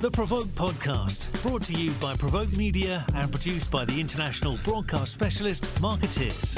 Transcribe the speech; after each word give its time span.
The 0.00 0.12
Provoke 0.12 0.46
Podcast, 0.46 1.42
brought 1.42 1.64
to 1.64 1.72
you 1.72 1.90
by 2.00 2.14
Provoke 2.14 2.56
Media 2.56 3.04
and 3.16 3.32
produced 3.32 3.68
by 3.68 3.84
the 3.84 4.00
international 4.00 4.56
broadcast 4.62 5.12
specialist 5.12 5.82
Markettiers. 5.82 6.56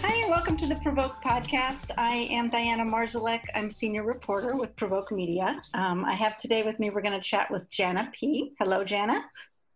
Hi, 0.00 0.14
and 0.14 0.30
welcome 0.30 0.56
to 0.56 0.66
the 0.66 0.74
Provoke 0.82 1.22
Podcast. 1.22 1.92
I 1.96 2.26
am 2.32 2.50
Diana 2.50 2.84
Marszalek. 2.84 3.42
I'm 3.54 3.70
senior 3.70 4.02
reporter 4.02 4.56
with 4.56 4.74
Provoke 4.74 5.12
Media. 5.12 5.62
Um, 5.74 6.04
I 6.04 6.14
have 6.14 6.38
today 6.38 6.64
with 6.64 6.80
me, 6.80 6.90
we're 6.90 7.00
going 7.00 7.14
to 7.14 7.20
chat 7.20 7.48
with 7.48 7.70
Janna 7.70 8.12
Pea. 8.12 8.54
Hello, 8.58 8.84
Janna. 8.84 9.22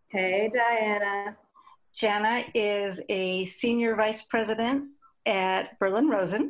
Hey, 0.09 0.51
Diana. 0.53 1.37
Janna 1.95 2.43
is 2.53 2.99
a 3.07 3.45
senior 3.45 3.95
vice 3.95 4.21
president 4.21 4.89
at 5.25 5.79
BerlinRosen, 5.79 6.49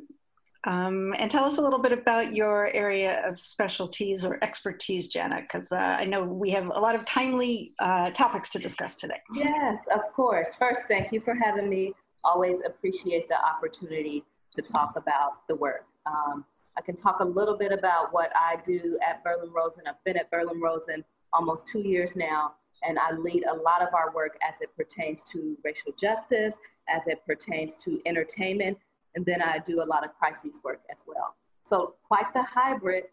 um, 0.63 1.13
and 1.17 1.29
tell 1.29 1.45
us 1.45 1.57
a 1.57 1.61
little 1.61 1.79
bit 1.79 1.91
about 1.91 2.35
your 2.35 2.71
area 2.73 3.27
of 3.27 3.39
specialties 3.39 4.25
or 4.25 4.43
expertise, 4.43 5.11
Janna, 5.11 5.41
because 5.41 5.71
uh, 5.71 5.97
I 5.99 6.05
know 6.05 6.23
we 6.23 6.49
have 6.51 6.67
a 6.67 6.79
lot 6.79 6.95
of 6.95 7.05
timely 7.05 7.73
uh, 7.79 8.09
topics 8.11 8.49
to 8.51 8.59
discuss 8.59 8.95
today. 8.95 9.21
Yes, 9.33 9.77
of 9.93 10.01
course. 10.13 10.49
First, 10.57 10.81
thank 10.87 11.11
you 11.11 11.21
for 11.21 11.35
having 11.35 11.69
me. 11.69 11.93
Always 12.23 12.57
appreciate 12.65 13.29
the 13.29 13.37
opportunity 13.45 14.23
to 14.55 14.61
talk 14.61 14.95
about 14.95 15.47
the 15.47 15.55
work. 15.55 15.85
Um, 16.05 16.45
I 16.77 16.81
can 16.81 16.95
talk 16.95 17.19
a 17.21 17.25
little 17.25 17.57
bit 17.57 17.71
about 17.71 18.13
what 18.13 18.31
I 18.35 18.57
do 18.65 18.99
at 19.07 19.23
BerlinRosen. 19.23 19.87
I've 19.87 20.03
been 20.03 20.17
at 20.17 20.31
BerlinRosen 20.31 21.03
almost 21.33 21.67
two 21.67 21.79
years 21.79 22.15
now, 22.15 22.53
and 22.87 22.99
I 22.99 23.11
lead 23.13 23.45
a 23.45 23.53
lot 23.53 23.81
of 23.81 23.93
our 23.93 24.13
work 24.13 24.37
as 24.47 24.55
it 24.61 24.69
pertains 24.75 25.21
to 25.31 25.57
racial 25.63 25.91
justice, 25.99 26.55
as 26.89 27.07
it 27.07 27.21
pertains 27.25 27.75
to 27.83 27.99
entertainment, 28.05 28.77
and 29.17 29.25
then 29.25 29.41
I 29.41 29.57
do 29.57 29.81
a 29.81 29.87
lot 29.93 30.05
of 30.05 30.13
crises 30.13 30.53
work 30.63 30.81
as 30.91 30.99
well. 31.07 31.35
So 31.63 31.95
quite 32.07 32.31
the 32.35 32.43
hybrid. 32.43 33.05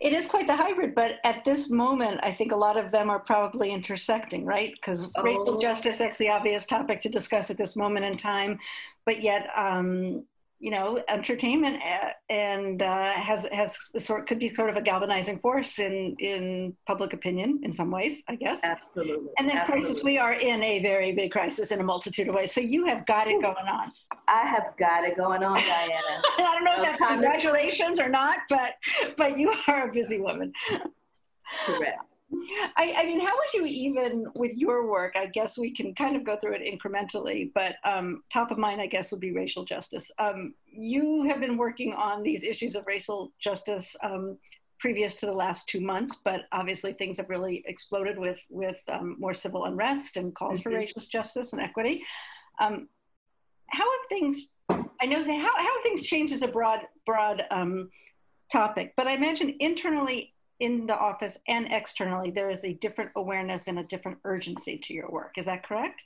It 0.00 0.14
is 0.14 0.26
quite 0.26 0.46
the 0.46 0.56
hybrid, 0.56 0.94
but 0.94 1.16
at 1.22 1.44
this 1.44 1.68
moment, 1.68 2.18
I 2.22 2.32
think 2.32 2.50
a 2.50 2.56
lot 2.56 2.78
of 2.78 2.90
them 2.90 3.10
are 3.10 3.20
probably 3.20 3.70
intersecting, 3.70 4.46
right? 4.46 4.72
Because 4.74 5.08
oh. 5.14 5.22
racial 5.22 5.60
justice, 5.60 5.98
that's 5.98 6.16
the 6.16 6.30
obvious 6.30 6.64
topic 6.64 7.02
to 7.02 7.10
discuss 7.10 7.50
at 7.50 7.58
this 7.58 7.76
moment 7.76 8.06
in 8.06 8.16
time, 8.16 8.58
but 9.04 9.22
yet 9.22 9.50
um, 9.54 10.24
you 10.62 10.70
know, 10.70 11.02
entertainment 11.08 11.82
uh, 11.82 12.10
and 12.30 12.82
uh, 12.82 13.10
has 13.14 13.48
has 13.50 13.76
sort 13.98 14.28
could 14.28 14.38
be 14.38 14.54
sort 14.54 14.70
of 14.70 14.76
a 14.76 14.80
galvanizing 14.80 15.40
force 15.40 15.80
in 15.80 16.14
in 16.20 16.72
public 16.86 17.12
opinion 17.12 17.58
in 17.64 17.72
some 17.72 17.90
ways, 17.90 18.22
I 18.28 18.36
guess. 18.36 18.60
Absolutely. 18.62 19.30
And 19.38 19.48
then 19.48 19.58
Absolutely. 19.58 19.86
crisis, 19.86 20.04
we 20.04 20.18
are 20.18 20.34
in 20.34 20.62
a 20.62 20.80
very 20.80 21.10
big 21.10 21.32
crisis 21.32 21.72
in 21.72 21.80
a 21.80 21.82
multitude 21.82 22.28
of 22.28 22.36
ways. 22.36 22.54
So 22.54 22.60
you 22.60 22.86
have 22.86 23.04
got 23.06 23.26
it 23.26 23.42
going 23.42 23.66
on. 23.66 23.90
I 24.28 24.46
have 24.46 24.74
got 24.78 25.02
it 25.02 25.16
going 25.16 25.42
on, 25.42 25.56
Diana. 25.56 25.98
I 26.38 26.54
don't 26.54 26.64
know 26.64 26.76
if 26.76 26.82
that's 26.82 26.98
congratulations 26.98 27.98
or 27.98 28.08
not, 28.08 28.38
but 28.48 28.74
but 29.16 29.36
you 29.36 29.52
are 29.66 29.88
a 29.88 29.92
busy 29.92 30.20
woman. 30.20 30.52
Correct. 31.66 32.11
I, 32.76 32.94
I, 32.98 33.06
mean, 33.06 33.20
how 33.20 33.32
would 33.36 33.52
you 33.54 33.66
even, 33.66 34.26
with 34.34 34.56
your 34.56 34.86
work, 34.88 35.14
I 35.16 35.26
guess 35.26 35.58
we 35.58 35.70
can 35.70 35.94
kind 35.94 36.16
of 36.16 36.24
go 36.24 36.36
through 36.36 36.54
it 36.54 36.62
incrementally, 36.62 37.50
but 37.54 37.76
um, 37.84 38.22
top 38.32 38.50
of 38.50 38.58
mind, 38.58 38.80
I 38.80 38.86
guess, 38.86 39.10
would 39.10 39.20
be 39.20 39.32
racial 39.32 39.64
justice. 39.64 40.10
Um, 40.18 40.54
you 40.66 41.24
have 41.24 41.40
been 41.40 41.56
working 41.56 41.92
on 41.92 42.22
these 42.22 42.42
issues 42.42 42.74
of 42.74 42.84
racial 42.86 43.32
justice 43.38 43.94
um, 44.02 44.38
previous 44.78 45.14
to 45.16 45.26
the 45.26 45.32
last 45.32 45.68
two 45.68 45.80
months, 45.80 46.16
but 46.24 46.42
obviously 46.52 46.92
things 46.94 47.18
have 47.18 47.28
really 47.28 47.62
exploded 47.66 48.18
with, 48.18 48.40
with 48.48 48.78
um, 48.88 49.16
more 49.18 49.34
civil 49.34 49.66
unrest 49.66 50.16
and 50.16 50.34
calls 50.34 50.58
mm-hmm. 50.58 50.70
for 50.70 50.76
racial 50.76 51.02
justice 51.02 51.52
and 51.52 51.60
equity. 51.60 52.02
Um, 52.60 52.88
how 53.68 53.84
have 53.84 54.08
things, 54.08 54.48
I 54.68 55.06
know, 55.06 55.22
how, 55.22 55.56
how 55.56 55.74
have 55.74 55.82
things 55.82 56.02
changed 56.02 56.32
as 56.32 56.42
a 56.42 56.48
broad, 56.48 56.80
broad 57.04 57.44
um, 57.50 57.90
topic, 58.50 58.94
but 58.96 59.06
I 59.06 59.12
imagine 59.12 59.56
internally 59.60 60.31
in 60.62 60.86
the 60.86 60.96
office 60.96 61.36
and 61.48 61.66
externally, 61.72 62.30
there 62.30 62.48
is 62.48 62.64
a 62.64 62.74
different 62.74 63.10
awareness 63.16 63.66
and 63.66 63.80
a 63.80 63.82
different 63.82 64.16
urgency 64.24 64.78
to 64.78 64.94
your 64.94 65.10
work. 65.10 65.32
Is 65.36 65.46
that 65.46 65.66
correct? 65.66 66.02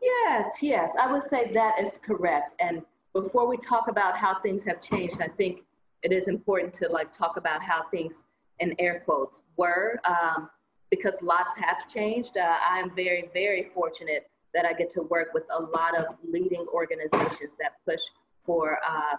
Yes, 0.00 0.62
yes, 0.62 0.90
I 0.98 1.10
would 1.10 1.24
say 1.24 1.52
that 1.52 1.74
is 1.80 1.98
correct. 2.00 2.54
And 2.60 2.82
before 3.12 3.48
we 3.48 3.56
talk 3.56 3.88
about 3.88 4.16
how 4.16 4.40
things 4.40 4.62
have 4.62 4.80
changed, 4.80 5.20
I 5.20 5.26
think 5.26 5.64
it 6.04 6.12
is 6.12 6.28
important 6.28 6.72
to 6.74 6.88
like 6.88 7.12
talk 7.12 7.36
about 7.36 7.60
how 7.60 7.88
things, 7.90 8.22
in 8.60 8.72
air 8.78 9.02
quotes, 9.04 9.40
were, 9.56 9.98
um, 10.04 10.48
because 10.92 11.20
lots 11.20 11.50
have 11.58 11.88
changed. 11.88 12.36
Uh, 12.36 12.54
I 12.70 12.78
am 12.78 12.94
very, 12.94 13.28
very 13.34 13.70
fortunate 13.74 14.30
that 14.54 14.64
I 14.64 14.74
get 14.74 14.90
to 14.90 15.02
work 15.02 15.34
with 15.34 15.44
a 15.58 15.60
lot 15.60 15.98
of 15.98 16.14
leading 16.22 16.66
organizations 16.72 17.54
that 17.58 17.72
push 17.84 18.00
for 18.46 18.78
uh, 18.88 19.16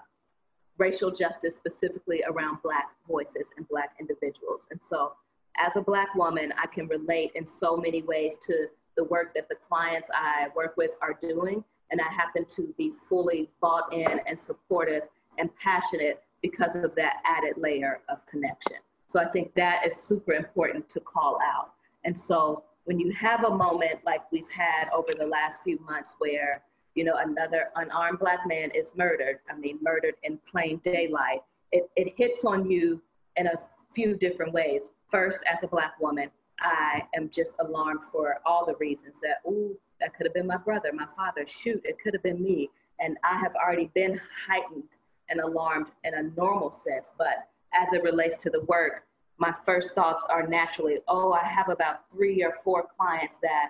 racial 0.80 1.12
justice 1.12 1.56
specifically 1.56 2.24
around 2.28 2.58
Black 2.64 2.88
voices 3.08 3.50
and 3.58 3.68
Black 3.68 3.96
individuals. 4.00 4.66
And 4.72 4.80
so, 4.82 5.14
as 5.58 5.76
a 5.76 5.82
Black 5.82 6.16
woman, 6.16 6.54
I 6.58 6.68
can 6.68 6.88
relate 6.88 7.32
in 7.36 7.48
so 7.48 7.78
many 7.78 8.02
ways 8.02 8.34
to 8.48 8.68
the 8.96 9.04
work 9.04 9.36
that 9.36 9.50
the 9.50 9.56
clients 9.68 10.10
I 10.14 10.48
work 10.56 10.76
with 10.78 10.92
are 11.02 11.18
doing. 11.22 11.64
And 11.92 12.00
I 12.02 12.12
happen 12.12 12.46
to 12.56 12.74
be 12.78 12.94
fully 13.08 13.50
bought 13.62 13.92
in 13.94 14.20
and 14.26 14.40
supportive 14.40 15.04
and 15.38 15.50
passionate 15.58 16.22
because 16.42 16.76
of 16.76 16.96
that 16.96 17.18
added 17.26 17.56
layer 17.58 18.02
of 18.10 18.26
connection. 18.28 18.78
So 19.08 19.20
I 19.20 19.26
think 19.26 19.54
that 19.56 19.86
is 19.86 19.98
super 19.98 20.34
important 20.34 20.88
to 20.90 21.00
call 21.00 21.40
out. 21.44 21.74
And 22.06 22.18
so 22.18 22.64
when 22.86 23.00
you 23.00 23.12
have 23.14 23.44
a 23.44 23.50
moment 23.50 24.00
like 24.06 24.32
we've 24.32 24.50
had 24.50 24.90
over 24.90 25.14
the 25.14 25.26
last 25.26 25.62
few 25.64 25.80
months 25.80 26.14
where 26.20 26.64
you 27.00 27.06
know, 27.06 27.16
another 27.16 27.70
unarmed 27.78 28.20
black 28.20 28.46
man 28.46 28.72
is 28.72 28.92
murdered. 28.94 29.40
I 29.50 29.58
mean, 29.58 29.80
murdered 29.82 30.16
in 30.24 30.38
plain 30.40 30.82
daylight. 30.84 31.40
It, 31.72 31.90
it 31.96 32.14
hits 32.18 32.44
on 32.44 32.70
you 32.70 33.02
in 33.38 33.48
a 33.48 33.54
few 33.96 34.18
different 34.18 34.52
ways. 34.52 34.82
First, 35.10 35.40
as 35.50 35.64
a 35.64 35.68
black 35.70 35.94
woman, 36.02 36.30
I 36.60 37.04
am 37.16 37.30
just 37.30 37.56
alarmed 37.62 38.02
for 38.12 38.42
all 38.46 38.66
the 38.66 38.76
reasons 38.82 39.16
that, 39.24 39.38
ooh, 39.50 39.78
that 40.02 40.14
could 40.14 40.26
have 40.26 40.34
been 40.34 40.46
my 40.46 40.58
brother, 40.58 40.90
my 40.92 41.08
father, 41.16 41.46
shoot, 41.48 41.82
it 41.86 41.96
could 42.04 42.14
have 42.14 42.22
been 42.22 42.44
me. 42.44 42.70
And 43.00 43.16
I 43.24 43.38
have 43.38 43.54
already 43.56 43.90
been 43.96 44.20
heightened 44.46 44.90
and 45.30 45.40
alarmed 45.40 45.88
in 46.04 46.16
a 46.16 46.24
normal 46.36 46.70
sense. 46.70 47.12
But 47.18 47.48
as 47.74 47.94
it 47.94 48.04
relates 48.04 48.36
to 48.44 48.50
the 48.50 48.66
work, 48.66 49.06
my 49.38 49.54
first 49.66 49.96
thoughts 49.96 50.26
are 50.30 50.46
naturally, 50.46 50.98
oh, 51.08 51.32
I 51.32 51.46
have 51.46 51.70
about 51.70 52.12
three 52.12 52.44
or 52.44 52.56
four 52.62 52.88
clients 52.98 53.38
that 53.42 53.70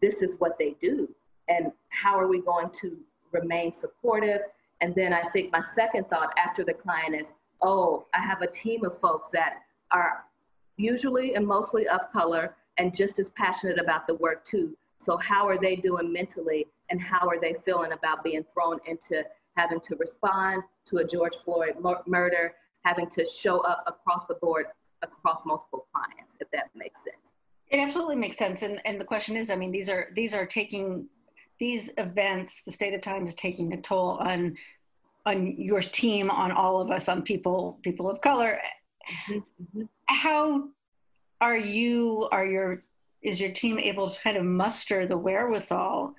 this 0.00 0.22
is 0.22 0.36
what 0.38 0.58
they 0.58 0.74
do 0.80 1.14
and 1.52 1.72
how 1.90 2.18
are 2.18 2.28
we 2.28 2.40
going 2.40 2.70
to 2.80 2.96
remain 3.32 3.72
supportive? 3.72 4.40
And 4.80 4.94
then 4.94 5.12
I 5.12 5.22
think 5.30 5.52
my 5.52 5.62
second 5.74 6.08
thought 6.08 6.32
after 6.36 6.64
the 6.64 6.72
client 6.72 7.14
is, 7.14 7.28
oh, 7.60 8.06
I 8.14 8.20
have 8.20 8.42
a 8.42 8.46
team 8.46 8.84
of 8.84 8.98
folks 9.00 9.28
that 9.30 9.62
are 9.90 10.24
usually 10.76 11.34
and 11.34 11.46
mostly 11.46 11.86
of 11.86 12.00
color 12.12 12.56
and 12.78 12.94
just 12.94 13.18
as 13.18 13.30
passionate 13.30 13.78
about 13.78 14.06
the 14.06 14.14
work 14.14 14.44
too. 14.44 14.76
So 14.98 15.16
how 15.18 15.46
are 15.46 15.58
they 15.58 15.76
doing 15.76 16.12
mentally 16.12 16.66
and 16.90 17.00
how 17.00 17.28
are 17.28 17.40
they 17.40 17.54
feeling 17.64 17.92
about 17.92 18.24
being 18.24 18.44
thrown 18.52 18.80
into 18.86 19.24
having 19.56 19.80
to 19.80 19.96
respond 19.96 20.62
to 20.86 20.98
a 20.98 21.04
George 21.04 21.36
Floyd 21.44 21.74
murder, 22.06 22.54
having 22.84 23.08
to 23.10 23.26
show 23.26 23.60
up 23.60 23.84
across 23.86 24.24
the 24.26 24.34
board 24.34 24.66
across 25.02 25.44
multiple 25.44 25.86
clients, 25.92 26.36
if 26.40 26.50
that 26.52 26.70
makes 26.74 27.02
sense. 27.02 27.16
It 27.68 27.78
absolutely 27.78 28.16
makes 28.16 28.36
sense. 28.36 28.62
And, 28.62 28.80
and 28.84 29.00
the 29.00 29.04
question 29.04 29.36
is, 29.36 29.50
I 29.50 29.56
mean, 29.56 29.72
these 29.72 29.88
are, 29.88 30.08
these 30.14 30.34
are 30.34 30.46
taking 30.46 31.06
these 31.62 31.90
events, 31.96 32.62
the 32.66 32.72
state 32.72 32.92
of 32.92 33.02
time 33.02 33.24
is 33.24 33.34
taking 33.34 33.72
a 33.72 33.80
toll 33.80 34.18
on 34.20 34.56
on 35.24 35.54
your 35.56 35.80
team, 35.80 36.28
on 36.28 36.50
all 36.50 36.80
of 36.80 36.90
us, 36.90 37.08
on 37.08 37.22
people 37.22 37.78
people 37.82 38.10
of 38.10 38.20
color. 38.20 38.58
Mm-hmm. 39.30 39.82
How 40.06 40.64
are 41.40 41.56
you? 41.56 42.28
Are 42.32 42.44
your 42.44 42.82
is 43.22 43.38
your 43.38 43.52
team 43.52 43.78
able 43.78 44.10
to 44.10 44.20
kind 44.22 44.36
of 44.36 44.44
muster 44.44 45.06
the 45.06 45.16
wherewithal 45.16 46.16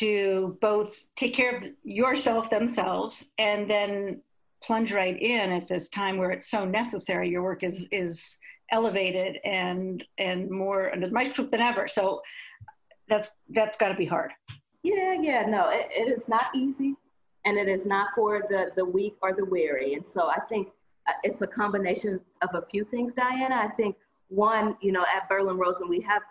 to 0.00 0.58
both 0.60 0.98
take 1.14 1.34
care 1.34 1.56
of 1.56 1.64
yourself 1.84 2.50
themselves 2.50 3.26
and 3.38 3.70
then 3.70 4.20
plunge 4.60 4.92
right 4.92 5.22
in 5.22 5.52
at 5.52 5.68
this 5.68 5.88
time 5.88 6.16
where 6.16 6.32
it's 6.32 6.50
so 6.50 6.64
necessary 6.64 7.28
your 7.28 7.44
work 7.44 7.62
is 7.62 7.86
is 7.92 8.38
elevated 8.72 9.38
and 9.44 10.02
and 10.18 10.50
more 10.50 10.92
under 10.92 11.06
the 11.06 11.12
microscope 11.12 11.52
than 11.52 11.60
ever 11.60 11.86
so 11.86 12.20
that's 13.08 13.32
that's 13.50 13.76
got 13.76 13.88
to 13.88 13.94
be 13.94 14.06
hard. 14.06 14.32
Yeah, 14.82 15.14
yeah, 15.20 15.46
no, 15.46 15.70
it, 15.70 15.88
it 15.90 16.08
is 16.08 16.28
not 16.28 16.46
easy, 16.54 16.94
and 17.44 17.56
it 17.56 17.68
is 17.68 17.86
not 17.86 18.08
for 18.14 18.42
the 18.48 18.70
the 18.76 18.84
weak 18.84 19.14
or 19.22 19.32
the 19.32 19.44
weary. 19.44 19.94
And 19.94 20.04
so 20.06 20.28
I 20.28 20.40
think 20.48 20.68
uh, 21.06 21.12
it's 21.22 21.40
a 21.42 21.46
combination 21.46 22.20
of 22.42 22.50
a 22.54 22.66
few 22.70 22.84
things, 22.84 23.12
Diana. 23.12 23.56
I 23.56 23.68
think 23.68 23.96
one, 24.28 24.76
you 24.80 24.92
know, 24.92 25.04
at 25.14 25.28
BerlinRosen 25.28 25.88
we 25.88 26.00
have 26.00 26.22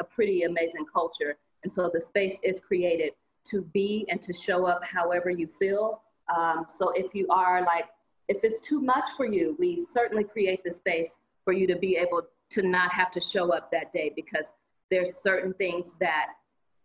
a 0.00 0.04
pretty 0.04 0.42
amazing 0.42 0.86
culture, 0.92 1.36
and 1.62 1.72
so 1.72 1.90
the 1.92 2.00
space 2.00 2.36
is 2.42 2.60
created 2.60 3.12
to 3.44 3.62
be 3.72 4.06
and 4.08 4.20
to 4.22 4.32
show 4.32 4.66
up 4.66 4.82
however 4.84 5.30
you 5.30 5.48
feel. 5.58 6.02
Um, 6.34 6.66
so 6.72 6.90
if 6.90 7.14
you 7.14 7.26
are 7.28 7.62
like, 7.62 7.86
if 8.28 8.44
it's 8.44 8.60
too 8.60 8.80
much 8.80 9.04
for 9.16 9.26
you, 9.26 9.56
we 9.58 9.84
certainly 9.84 10.24
create 10.24 10.62
the 10.62 10.72
space 10.72 11.14
for 11.44 11.52
you 11.52 11.66
to 11.66 11.76
be 11.76 11.96
able 11.96 12.22
to 12.50 12.62
not 12.62 12.92
have 12.92 13.10
to 13.12 13.20
show 13.20 13.52
up 13.52 13.70
that 13.72 13.92
day 13.92 14.12
because 14.14 14.46
there's 14.90 15.16
certain 15.16 15.52
things 15.54 15.96
that 16.00 16.30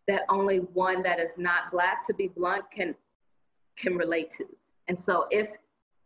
that 0.08 0.22
only 0.30 0.58
one 0.58 1.02
that 1.02 1.20
is 1.20 1.38
not 1.38 1.72
black 1.72 2.06
to 2.06 2.14
be 2.14 2.28
blunt 2.28 2.64
can 2.72 2.96
can 3.78 3.96
relate 3.96 4.32
to 4.32 4.46
and 4.88 5.00
so 5.00 5.28
if 5.32 5.50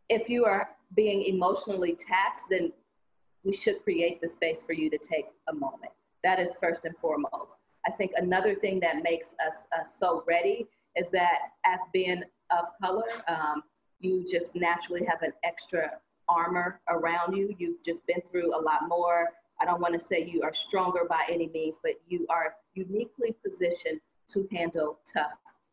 if 0.10 0.28
you 0.28 0.46
are 0.46 0.70
being 0.96 1.24
emotionally 1.24 1.96
taxed, 1.96 2.46
then 2.50 2.72
we 3.44 3.54
should 3.54 3.82
create 3.84 4.22
the 4.22 4.30
space 4.30 4.60
for 4.66 4.74
you 4.74 4.90
to 4.90 4.98
take 4.98 5.26
a 5.48 5.54
moment. 5.54 5.92
That 6.24 6.40
is 6.40 6.50
first 6.62 6.86
and 6.86 6.96
foremost. 6.98 7.56
I 7.86 7.92
think 7.92 8.12
another 8.18 8.56
thing 8.56 8.80
that 8.82 9.04
makes 9.04 9.30
us 9.46 9.56
uh, 9.74 9.88
so 9.88 10.24
ready 10.28 10.68
is 10.96 11.10
that 11.12 11.38
as 11.66 11.80
being 11.94 12.24
of 12.52 12.66
color, 12.82 13.04
um, 13.28 13.64
you 14.00 14.26
just 14.30 14.56
naturally 14.56 15.06
have 15.06 15.22
an 15.22 15.32
extra 15.44 15.92
armor 16.28 16.82
around 16.90 17.36
you. 17.36 17.56
You've 17.58 17.84
just 17.86 18.06
been 18.08 18.22
through 18.32 18.54
a 18.56 18.62
lot 18.62 18.88
more. 18.88 19.30
I 19.62 19.66
don't 19.66 19.82
want 19.82 19.94
to 19.94 20.00
say 20.00 20.26
you 20.26 20.42
are 20.42 20.54
stronger 20.54 21.02
by 21.08 21.24
any 21.30 21.48
means, 21.48 21.76
but 21.84 21.94
you 22.08 22.26
are 22.30 22.56
uniquely 22.74 23.36
positioned 23.44 24.00
to 24.34 24.48
handle 24.52 25.00
tough 25.12 25.32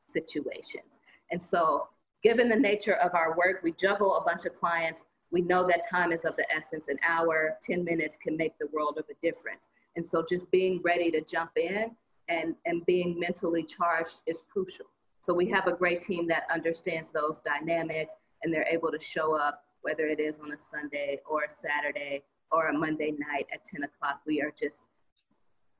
situations. 0.08 0.84
And 1.30 1.42
so, 1.42 1.88
given 2.22 2.48
the 2.48 2.56
nature 2.56 2.94
of 2.94 3.14
our 3.14 3.36
work, 3.36 3.60
we 3.62 3.72
juggle 3.72 4.16
a 4.16 4.24
bunch 4.24 4.44
of 4.44 4.58
clients. 4.58 5.02
We 5.30 5.42
know 5.42 5.66
that 5.66 5.88
time 5.88 6.12
is 6.12 6.24
of 6.24 6.36
the 6.36 6.46
essence. 6.54 6.86
An 6.88 6.98
hour, 7.06 7.58
10 7.62 7.84
minutes 7.84 8.16
can 8.20 8.36
make 8.36 8.58
the 8.58 8.68
world 8.72 8.98
of 8.98 9.04
a 9.10 9.26
difference. 9.26 9.68
And 9.96 10.06
so, 10.06 10.24
just 10.28 10.50
being 10.50 10.80
ready 10.82 11.10
to 11.12 11.20
jump 11.20 11.52
in 11.56 11.90
and, 12.28 12.54
and 12.64 12.84
being 12.86 13.18
mentally 13.18 13.62
charged 13.62 14.18
is 14.26 14.42
crucial. 14.52 14.86
So, 15.20 15.32
we 15.32 15.48
have 15.50 15.68
a 15.68 15.72
great 15.72 16.02
team 16.02 16.26
that 16.28 16.44
understands 16.52 17.10
those 17.10 17.40
dynamics 17.44 18.14
and 18.42 18.52
they're 18.52 18.66
able 18.70 18.90
to 18.90 19.00
show 19.00 19.36
up, 19.38 19.64
whether 19.82 20.06
it 20.06 20.18
is 20.18 20.36
on 20.42 20.52
a 20.52 20.58
Sunday 20.70 21.20
or 21.28 21.44
a 21.44 21.50
Saturday 21.50 22.22
or 22.52 22.68
a 22.68 22.72
Monday 22.72 23.12
night 23.12 23.46
at 23.52 23.64
10 23.64 23.82
o'clock. 23.84 24.20
We 24.26 24.40
are 24.42 24.52
just 24.58 24.86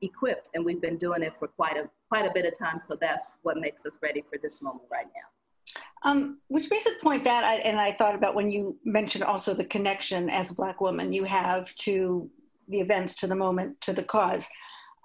equipped 0.01 0.49
and 0.53 0.63
we've 0.63 0.81
been 0.81 0.97
doing 0.97 1.23
it 1.23 1.33
for 1.39 1.47
quite 1.47 1.77
a 1.77 1.89
quite 2.09 2.25
a 2.25 2.31
bit 2.33 2.45
of 2.45 2.57
time 2.57 2.79
so 2.87 2.95
that's 2.99 3.33
what 3.41 3.57
makes 3.57 3.85
us 3.85 3.93
ready 4.01 4.23
for 4.29 4.37
this 4.41 4.61
moment 4.61 4.85
right 4.91 5.07
now 5.07 6.09
um, 6.09 6.37
which 6.47 6.69
makes 6.69 6.85
it 6.85 7.01
point 7.01 7.23
that 7.23 7.43
I, 7.43 7.55
and 7.55 7.79
i 7.79 7.91
thought 7.91 8.15
about 8.15 8.35
when 8.35 8.51
you 8.51 8.77
mentioned 8.85 9.23
also 9.23 9.53
the 9.53 9.65
connection 9.65 10.29
as 10.29 10.51
a 10.51 10.55
black 10.55 10.81
woman 10.81 11.11
you 11.11 11.23
have 11.23 11.73
to 11.77 12.29
the 12.67 12.79
events 12.79 13.15
to 13.15 13.27
the 13.27 13.35
moment 13.35 13.81
to 13.81 13.93
the 13.93 14.03
cause 14.03 14.47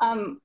um, 0.00 0.40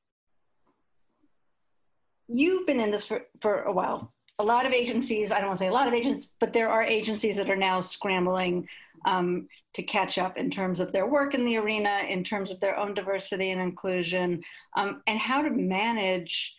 you've 2.28 2.68
been 2.68 2.80
in 2.80 2.92
this 2.92 3.06
for, 3.06 3.24
for 3.42 3.64
a 3.64 3.72
while 3.72 4.14
a 4.40 4.44
lot 4.44 4.66
of 4.66 4.72
agencies 4.72 5.32
i 5.32 5.40
don't 5.40 5.48
want 5.48 5.58
to 5.58 5.64
say 5.64 5.70
a 5.70 5.74
lot 5.74 5.88
of 5.88 5.94
agencies 5.94 6.30
but 6.40 6.54
there 6.54 6.70
are 6.70 6.84
agencies 6.84 7.38
that 7.38 7.50
are 7.50 7.56
now 7.56 7.82
scrambling 7.82 8.68
um, 9.06 9.48
to 9.74 9.84
catch 9.84 10.18
up 10.18 10.38
in 10.38 10.50
terms 10.50 10.80
of 10.80 10.92
their 10.92 11.08
work 11.08 11.34
in 11.34 11.46
the 11.46 11.58
arena, 11.58 12.02
in 12.10 12.24
terms 12.24 12.52
of 12.52 12.60
their 12.60 12.78
own 12.78 12.94
diversity 12.94 13.52
and 13.52 13.62
inclusion, 13.62 14.44
um, 14.76 15.02
and 15.08 15.20
how 15.20 15.42
to 15.42 15.50
manage 15.50 16.56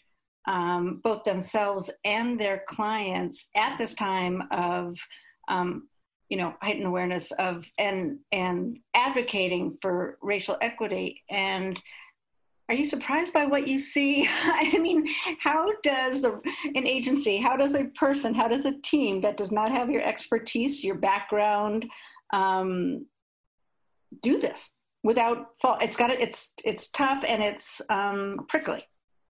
um, 0.47 1.01
both 1.05 1.25
themselves 1.25 1.91
and 2.05 2.41
their 2.41 2.65
clients 2.67 3.49
at 3.55 3.77
this 3.77 3.95
time 3.95 4.45
of, 4.51 4.97
um, 5.49 5.89
you 6.31 6.39
know, 6.39 6.55
heightened 6.63 6.87
awareness 6.87 7.33
of 7.33 7.67
and 7.77 8.19
and 8.33 8.79
advocating 8.95 9.77
for 9.83 10.17
racial 10.23 10.57
equity. 10.63 11.23
And 11.29 11.79
are 12.69 12.75
you 12.75 12.87
surprised 12.87 13.32
by 13.32 13.47
what 13.47 13.67
you 13.67 13.79
see? 13.79 14.29
I 14.44 14.79
mean, 14.79 15.06
how 15.41 15.73
does 15.82 16.23
the, 16.23 16.41
an 16.75 16.87
agency, 16.87 17.38
how 17.38 17.56
does 17.56 17.75
a 17.75 17.85
person, 17.85 18.35
how 18.35 18.49
does 18.49 18.67
a 18.67 18.79
team 18.82 19.20
that 19.23 19.37
does 19.37 19.50
not 19.50 19.70
have 19.70 19.91
your 19.91 20.03
expertise, 20.03 20.85
your 20.85 20.97
background, 20.97 21.87
um, 22.32 23.06
do 24.23 24.38
this 24.41 24.70
without 25.03 25.59
fault. 25.61 25.82
It's 25.82 25.97
got 25.97 26.11
it. 26.11 26.20
It's 26.20 26.53
it's 26.65 26.88
tough 26.88 27.25
and 27.26 27.43
it's 27.43 27.81
um, 27.88 28.47
prickly. 28.49 28.85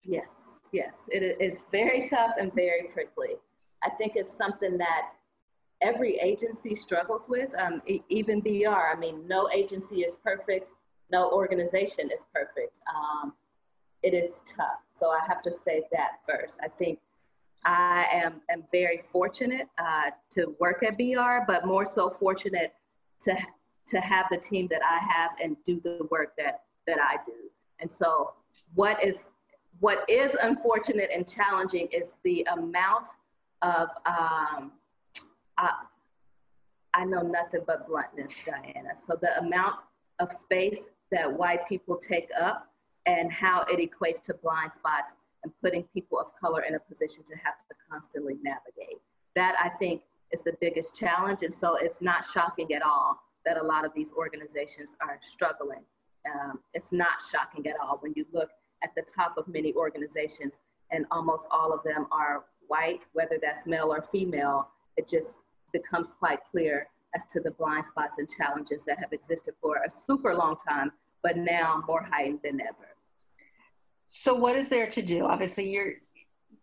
Yes, 0.04 0.28
yes, 0.72 0.94
it 1.10 1.38
is 1.40 1.60
very 1.72 2.10
tough 2.10 2.32
and 2.40 2.54
very 2.54 2.90
prickly. 2.94 3.36
I 3.84 3.90
think 3.90 4.14
it's 4.16 4.36
something 4.36 4.78
that 4.78 5.10
every 5.82 6.18
agency 6.18 6.76
struggles 6.76 7.26
with, 7.28 7.50
um, 7.58 7.82
even 8.10 8.40
BR. 8.42 8.70
I 8.70 8.96
mean, 8.98 9.28
no 9.28 9.50
agency 9.52 10.02
is 10.02 10.14
perfect, 10.24 10.70
no 11.12 11.30
organization 11.32 12.10
is 12.12 12.22
perfect. 12.34 12.74
Um, 12.94 13.34
it 14.04 14.14
is 14.14 14.42
tough. 14.48 14.80
So 14.98 15.10
I 15.10 15.20
have 15.28 15.42
to 15.44 15.52
say 15.66 15.84
that 15.92 16.20
first. 16.28 16.56
I 16.62 16.68
think 16.68 17.00
I 17.66 18.06
am, 18.12 18.42
am 18.50 18.64
very 18.72 19.04
fortunate 19.12 19.68
uh, 19.78 20.12
to 20.32 20.56
work 20.60 20.84
at 20.84 20.98
BR, 20.98 21.46
but 21.48 21.66
more 21.66 21.86
so 21.86 22.16
fortunate 22.20 22.74
to 23.26 23.36
to 23.88 24.00
have 24.00 24.28
the 24.32 24.38
team 24.38 24.68
that 24.70 24.82
I 24.84 25.00
have 25.00 25.32
and 25.44 25.58
do 25.66 25.82
the 25.84 26.08
work 26.10 26.34
that 26.38 26.64
that 26.88 26.98
I 27.00 27.18
do. 27.26 27.34
And 27.80 27.92
so 27.92 28.34
what 28.74 29.04
is 29.04 29.28
what 29.80 30.08
is 30.10 30.32
unfortunate 30.42 31.10
and 31.14 31.28
challenging 31.28 31.88
is 31.92 32.14
the 32.24 32.48
amount 32.52 33.08
of 33.62 33.90
um, 34.06 34.72
I, 35.58 35.72
I 36.94 37.06
know 37.06 37.22
nothing 37.22 37.62
but 37.66 37.88
bluntness, 37.88 38.32
Diana. 38.46 38.92
So 39.08 39.18
the 39.22 39.38
amount 39.40 39.76
of 40.20 40.32
space 40.34 40.84
that 41.12 41.32
white 41.32 41.68
people 41.68 41.98
take 41.98 42.30
up 42.40 42.68
and 43.06 43.32
how 43.32 43.64
it 43.64 43.80
equates 43.80 44.22
to 44.22 44.34
blind 44.36 44.74
spots 44.74 45.14
and 45.44 45.52
putting 45.62 45.84
people 45.94 46.20
of 46.20 46.28
color 46.40 46.62
in 46.62 46.76
a 46.76 46.80
position 46.80 47.24
to 47.24 47.34
have 47.36 47.56
to 47.68 47.76
constantly 47.90 48.36
navigate. 48.44 49.00
That 49.36 49.56
I 49.62 49.70
think 49.70 50.04
is 50.32 50.42
the 50.42 50.54
biggest 50.62 50.96
challenge. 50.96 51.40
And 51.42 51.54
so 51.54 51.76
it's 51.76 52.02
not 52.02 52.26
shocking 52.26 52.74
at 52.74 52.82
all 52.82 53.20
that 53.46 53.58
a 53.58 53.64
lot 53.64 53.86
of 53.86 53.92
these 53.96 54.12
organizations 54.12 54.96
are 55.02 55.20
struggling. 55.34 55.82
Um, 56.32 56.60
it's 56.74 56.92
not 56.92 57.22
shocking 57.32 57.68
at 57.68 57.76
all 57.82 57.98
when 58.02 58.14
you 58.16 58.26
look 58.32 58.50
at 58.84 58.94
the 58.96 59.02
top 59.02 59.38
of 59.38 59.48
many 59.48 59.74
organizations 59.74 60.54
and 60.92 61.06
almost 61.12 61.46
all 61.50 61.74
of 61.74 61.84
them 61.84 62.08
are 62.12 62.44
white, 62.68 63.02
whether 63.14 63.40
that's 63.42 63.66
male 63.66 63.92
or 63.92 64.06
female. 64.12 64.70
It 64.98 65.08
just 65.08 65.38
becomes 65.74 66.12
quite 66.12 66.40
clear 66.52 66.88
as 67.16 67.26
to 67.32 67.40
the 67.40 67.52
blind 67.52 67.86
spots 67.88 68.16
and 68.18 68.30
challenges 68.30 68.82
that 68.88 69.00
have 69.00 69.12
existed 69.12 69.54
for 69.62 69.78
a 69.86 69.90
super 69.90 70.36
long 70.36 70.56
time, 70.68 70.92
but 71.24 71.38
now 71.38 71.84
more 71.88 72.08
heightened 72.12 72.40
than 72.44 72.62
ever. 72.62 72.96
So, 74.08 74.34
what 74.34 74.56
is 74.56 74.70
there 74.70 74.88
to 74.88 75.02
do? 75.02 75.26
Obviously, 75.26 75.70
you're 75.70 75.94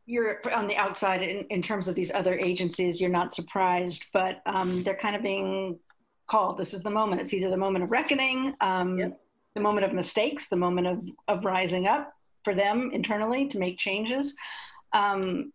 you're 0.08 0.40
on 0.54 0.66
the 0.66 0.76
outside 0.76 1.22
in, 1.22 1.44
in 1.50 1.60
terms 1.60 1.86
of 1.86 1.94
these 1.94 2.10
other 2.10 2.38
agencies, 2.38 2.98
you're 2.98 3.10
not 3.10 3.34
surprised, 3.34 4.06
but 4.12 4.40
um, 4.46 4.82
they're 4.82 4.96
kind 4.96 5.14
of 5.14 5.22
being 5.22 5.78
called. 6.26 6.56
This 6.56 6.72
is 6.72 6.82
the 6.82 6.90
moment. 6.90 7.20
It's 7.20 7.34
either 7.34 7.50
the 7.50 7.58
moment 7.58 7.84
of 7.84 7.90
reckoning, 7.90 8.54
um, 8.62 8.98
yep. 8.98 9.20
the 9.54 9.60
moment 9.60 9.84
of 9.84 9.92
mistakes, 9.92 10.48
the 10.48 10.56
moment 10.56 10.86
of, 10.86 11.04
of 11.28 11.44
rising 11.44 11.86
up 11.86 12.14
for 12.42 12.54
them 12.54 12.90
internally 12.94 13.48
to 13.48 13.58
make 13.58 13.78
changes. 13.78 14.34
Um, 14.94 15.52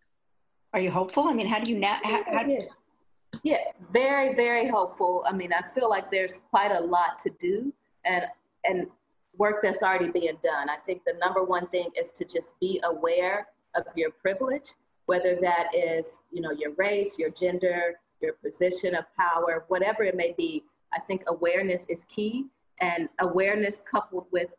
are 0.73 0.79
you 0.79 0.91
hopeful? 0.91 1.27
I 1.27 1.33
mean, 1.33 1.47
how 1.47 1.59
do 1.59 1.71
you 1.71 1.79
now? 1.79 1.99
Na- 2.03 2.23
how, 2.23 2.45
yeah. 2.45 2.59
yeah, 3.41 3.57
very, 3.91 4.35
very 4.35 4.67
hopeful. 4.67 5.23
I 5.27 5.33
mean, 5.33 5.51
I 5.51 5.63
feel 5.73 5.89
like 5.89 6.11
there's 6.11 6.33
quite 6.51 6.71
a 6.71 6.79
lot 6.79 7.17
to 7.23 7.31
do 7.39 7.73
and 8.05 8.25
and 8.65 8.87
work 9.37 9.61
that's 9.63 9.81
already 9.81 10.09
being 10.09 10.37
done. 10.43 10.69
I 10.69 10.77
think 10.85 11.03
the 11.05 11.13
number 11.19 11.43
one 11.43 11.67
thing 11.67 11.89
is 11.99 12.11
to 12.11 12.25
just 12.25 12.51
be 12.59 12.79
aware 12.83 13.47
of 13.75 13.83
your 13.95 14.11
privilege, 14.11 14.73
whether 15.05 15.35
that 15.41 15.67
is, 15.75 16.05
you 16.31 16.41
know, 16.41 16.51
your 16.51 16.73
race, 16.73 17.15
your 17.17 17.31
gender, 17.31 17.99
your 18.21 18.33
position 18.33 18.95
of 18.95 19.05
power, 19.17 19.65
whatever 19.67 20.03
it 20.03 20.15
may 20.15 20.33
be. 20.37 20.63
I 20.93 20.99
think 20.99 21.23
awareness 21.27 21.83
is 21.89 22.05
key 22.05 22.45
and 22.79 23.09
awareness 23.19 23.75
coupled 23.89 24.27
with 24.31 24.49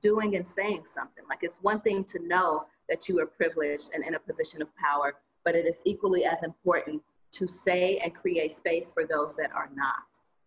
doing 0.00 0.36
and 0.36 0.46
saying 0.46 0.82
something. 0.92 1.24
Like 1.28 1.38
it's 1.42 1.58
one 1.62 1.80
thing 1.80 2.04
to 2.04 2.26
know 2.26 2.66
that 2.88 3.08
you 3.08 3.20
are 3.20 3.26
privileged 3.26 3.90
and 3.94 4.04
in 4.04 4.14
a 4.14 4.18
position 4.18 4.60
of 4.60 4.68
power, 4.76 5.14
but 5.44 5.54
it 5.54 5.66
is 5.66 5.76
equally 5.84 6.24
as 6.24 6.42
important 6.42 7.00
to 7.32 7.46
say 7.46 7.98
and 7.98 8.14
create 8.14 8.54
space 8.54 8.90
for 8.92 9.06
those 9.06 9.36
that 9.36 9.52
are 9.52 9.70
not. 9.74 10.02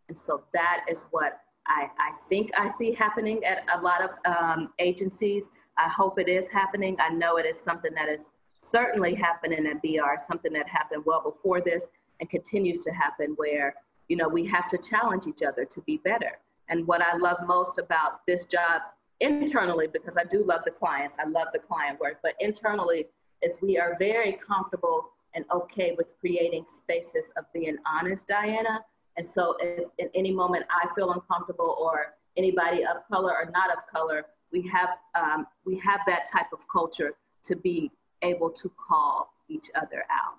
And 0.10 0.18
so 0.18 0.44
that 0.54 0.86
is 0.90 1.06
what 1.12 1.40
I, 1.68 1.90
I 1.98 2.12
think 2.30 2.52
I 2.58 2.72
see 2.72 2.94
happening 2.94 3.44
at 3.44 3.64
a 3.74 3.82
lot 3.82 4.02
of 4.02 4.10
um, 4.26 4.74
agencies. 4.80 5.46
I 5.78 5.90
hope 5.90 6.20
it 6.20 6.30
is 6.30 6.48
happening. 6.48 6.96
I 7.00 7.10
know 7.10 7.38
it 7.38 7.46
is 7.46 7.60
something 7.60 7.94
that 7.96 8.08
is 8.08 8.32
certainly 8.62 9.14
happening 9.14 9.66
at 9.68 9.82
BR, 9.82 10.22
something 10.28 10.54
that 10.54 10.68
happened 10.68 11.04
well 11.06 11.22
before 11.22 11.62
this 11.62 11.86
and 12.20 12.30
continues 12.30 12.82
to 12.82 12.92
happen 12.92 13.34
where, 13.38 13.76
you 14.08 14.16
know, 14.16 14.28
we 14.28 14.46
have 14.46 14.68
to 14.70 14.78
challenge 14.78 15.28
each 15.28 15.42
other 15.42 15.66
to 15.66 15.82
be 15.82 15.98
better. 15.98 16.40
And 16.70 16.88
what 16.88 17.02
I 17.02 17.18
love 17.18 17.38
most 17.46 17.78
about 17.78 18.26
this 18.26 18.46
job 18.46 18.82
internally, 19.20 19.88
because 19.88 20.16
I 20.18 20.24
do 20.24 20.44
love 20.44 20.62
the 20.66 20.72
clients, 20.72 21.16
I 21.20 21.28
love 21.28 21.48
the 21.54 21.60
client 21.60 22.00
work, 22.00 22.20
but 22.24 22.34
internally 22.40 23.08
is 23.42 23.56
we 23.62 23.78
are 23.78 23.96
very 24.00 24.40
comfortable 24.48 25.12
and 25.36 25.46
okay 25.52 25.94
with 25.98 26.08
creating 26.20 26.66
spaces 26.68 27.30
of 27.38 27.46
being 27.54 27.78
honest, 27.86 28.28
Diana. 28.28 28.84
And 29.18 29.26
so 29.26 29.56
if 29.60 29.90
in 29.98 30.10
any 30.14 30.32
moment 30.32 30.66
I 30.70 30.88
feel 30.96 31.12
uncomfortable 31.12 31.78
or 31.80 32.16
anybody 32.38 32.86
of 32.86 32.98
color 33.10 33.32
or 33.32 33.50
not 33.52 33.72
of 33.72 33.80
color 33.92 34.26
we 34.52 34.68
have 34.70 34.90
um, 35.16 35.48
we 35.66 35.78
have 35.80 36.02
that 36.08 36.30
type 36.32 36.48
of 36.54 36.60
culture 36.72 37.14
to 37.44 37.56
be 37.56 37.92
able 38.22 38.50
to 38.50 38.72
call 38.88 39.34
each 39.50 39.68
other 39.76 40.06
out 40.10 40.38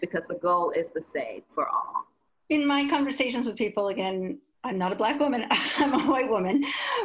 because 0.00 0.26
the 0.26 0.36
goal 0.36 0.70
is 0.70 0.88
the 0.94 1.02
same 1.02 1.42
for 1.54 1.68
all. 1.68 2.06
In 2.50 2.66
my 2.66 2.88
conversations 2.88 3.46
with 3.46 3.56
people, 3.56 3.88
again, 3.88 4.38
I'm 4.62 4.78
not 4.78 4.92
a 4.92 4.96
black 4.96 5.18
woman, 5.18 5.46
I'm 5.50 5.94
a 5.94 6.10
white 6.10 6.28
woman, 6.28 6.64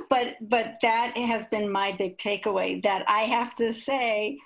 but 0.10 0.36
but 0.42 0.78
that 0.82 1.18
has 1.18 1.46
been 1.48 1.70
my 1.72 1.94
big 1.94 2.18
takeaway 2.18 2.82
that 2.84 3.04
I 3.08 3.22
have 3.22 3.56
to 3.58 3.72
say 3.72 4.38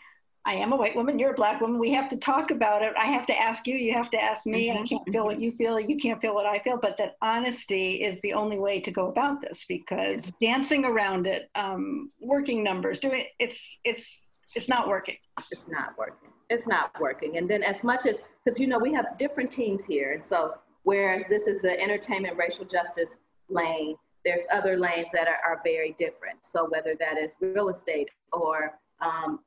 I 0.45 0.55
am 0.55 0.73
a 0.73 0.75
white 0.75 0.95
woman, 0.95 1.17
you're 1.17 1.31
a 1.31 1.35
black 1.35 1.61
woman. 1.61 1.79
We 1.79 1.91
have 1.91 2.09
to 2.09 2.17
talk 2.17 2.51
about 2.51 2.81
it. 2.81 2.93
I 2.97 3.05
have 3.05 3.25
to 3.27 3.41
ask 3.41 3.65
you, 3.65 3.75
you 3.75 3.93
have 3.93 4.09
to 4.09 4.21
ask 4.21 4.45
me. 4.45 4.67
Mm-hmm. 4.67 4.83
I 4.83 4.87
can't 4.87 5.09
feel 5.09 5.23
what 5.23 5.39
you 5.39 5.53
feel, 5.53 5.79
you 5.79 5.97
can't 5.97 6.19
feel 6.19 6.35
what 6.35 6.45
I 6.45 6.59
feel. 6.59 6.77
But 6.77 6.97
that 6.97 7.15
honesty 7.21 8.03
is 8.03 8.21
the 8.21 8.33
only 8.33 8.59
way 8.59 8.81
to 8.81 8.91
go 8.91 9.07
about 9.07 9.41
this 9.41 9.63
because 9.67 10.33
dancing 10.41 10.83
around 10.83 11.27
it, 11.27 11.49
um, 11.55 12.11
working 12.19 12.61
numbers, 12.61 12.99
doing 12.99 13.25
it's 13.39 13.79
it's 13.85 14.21
it's 14.53 14.67
not 14.67 14.87
working. 14.87 15.17
It's 15.49 15.67
not 15.69 15.97
working. 15.97 16.29
It's 16.49 16.67
not 16.67 16.91
working. 16.99 17.37
And 17.37 17.49
then 17.49 17.63
as 17.63 17.83
much 17.83 18.05
as 18.05 18.19
because 18.43 18.59
you 18.59 18.67
know 18.67 18.79
we 18.79 18.93
have 18.93 19.17
different 19.17 19.49
teams 19.49 19.85
here, 19.85 20.11
and 20.11 20.25
so 20.25 20.55
whereas 20.83 21.23
this 21.29 21.47
is 21.47 21.61
the 21.61 21.79
entertainment 21.79 22.37
racial 22.37 22.65
justice 22.65 23.11
lane, 23.47 23.95
there's 24.25 24.43
other 24.51 24.77
lanes 24.77 25.07
that 25.13 25.27
are, 25.29 25.39
are 25.45 25.61
very 25.63 25.95
different. 25.97 26.39
So 26.41 26.67
whether 26.69 26.95
that 26.99 27.17
is 27.17 27.35
real 27.39 27.69
estate 27.69 28.09
or 28.33 28.77
um, 28.99 29.39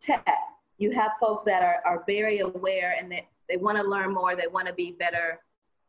tech. 0.00 0.26
You 0.78 0.90
have 0.92 1.12
folks 1.20 1.44
that 1.44 1.62
are, 1.62 1.82
are 1.84 2.04
very 2.06 2.40
aware 2.40 2.96
and 2.98 3.10
they, 3.10 3.26
they 3.48 3.56
want 3.56 3.78
to 3.78 3.82
learn 3.84 4.14
more, 4.14 4.36
they 4.36 4.46
want 4.46 4.66
to 4.66 4.72
be 4.72 4.92
better 4.92 5.40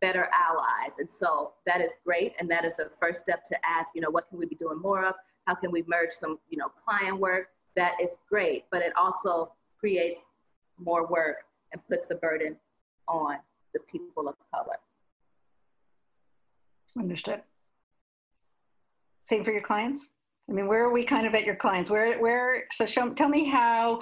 better 0.01 0.30
allies. 0.34 0.98
And 0.98 1.10
so 1.10 1.54
that 1.66 1.82
is 1.82 1.98
great. 2.06 2.34
And 2.39 2.50
that 2.50 2.66
is 2.66 2.80
a 2.80 2.89
first 3.00 3.20
step 3.20 3.46
to 3.48 3.58
ask, 3.68 3.92
you 3.94 4.01
know, 4.01 4.10
what 4.10 4.30
can 4.30 4.38
we 4.38 4.46
be 4.46 4.56
doing 4.56 4.80
more 4.80 5.06
of? 5.06 5.16
How 5.46 5.56
can 5.56 5.72
we 5.72 5.84
merge 5.88 6.12
some, 6.12 6.39
you 6.50 6.58
know, 6.58 6.70
client 6.86 7.20
work? 7.20 7.50
That 7.75 7.94
is 8.01 8.18
great. 8.30 8.66
But 8.72 8.82
it 8.82 8.94
also 8.96 9.54
creates 9.80 10.20
more 10.78 11.08
work 11.08 11.38
and 11.72 11.82
puts 11.88 12.06
the 12.06 12.16
burden 12.16 12.56
on 13.08 13.38
the 13.74 13.80
people 13.92 14.28
of 14.28 14.36
color. 14.54 14.78
Understood. 16.98 17.42
Same 19.22 19.44
for 19.44 19.51
your 19.51 19.62
clients? 19.62 20.10
I 20.50 20.51
mean, 20.51 20.68
where 20.68 20.84
are 20.84 20.91
we 20.91 21.03
kind 21.03 21.27
of 21.27 21.36
at 21.36 21.46
your 21.46 21.56
clients? 21.56 21.91
Where, 21.91 22.18
where, 22.20 22.63
so 22.72 22.86
show, 22.86 23.10
tell 23.10 23.29
me 23.29 23.46
how 23.46 24.00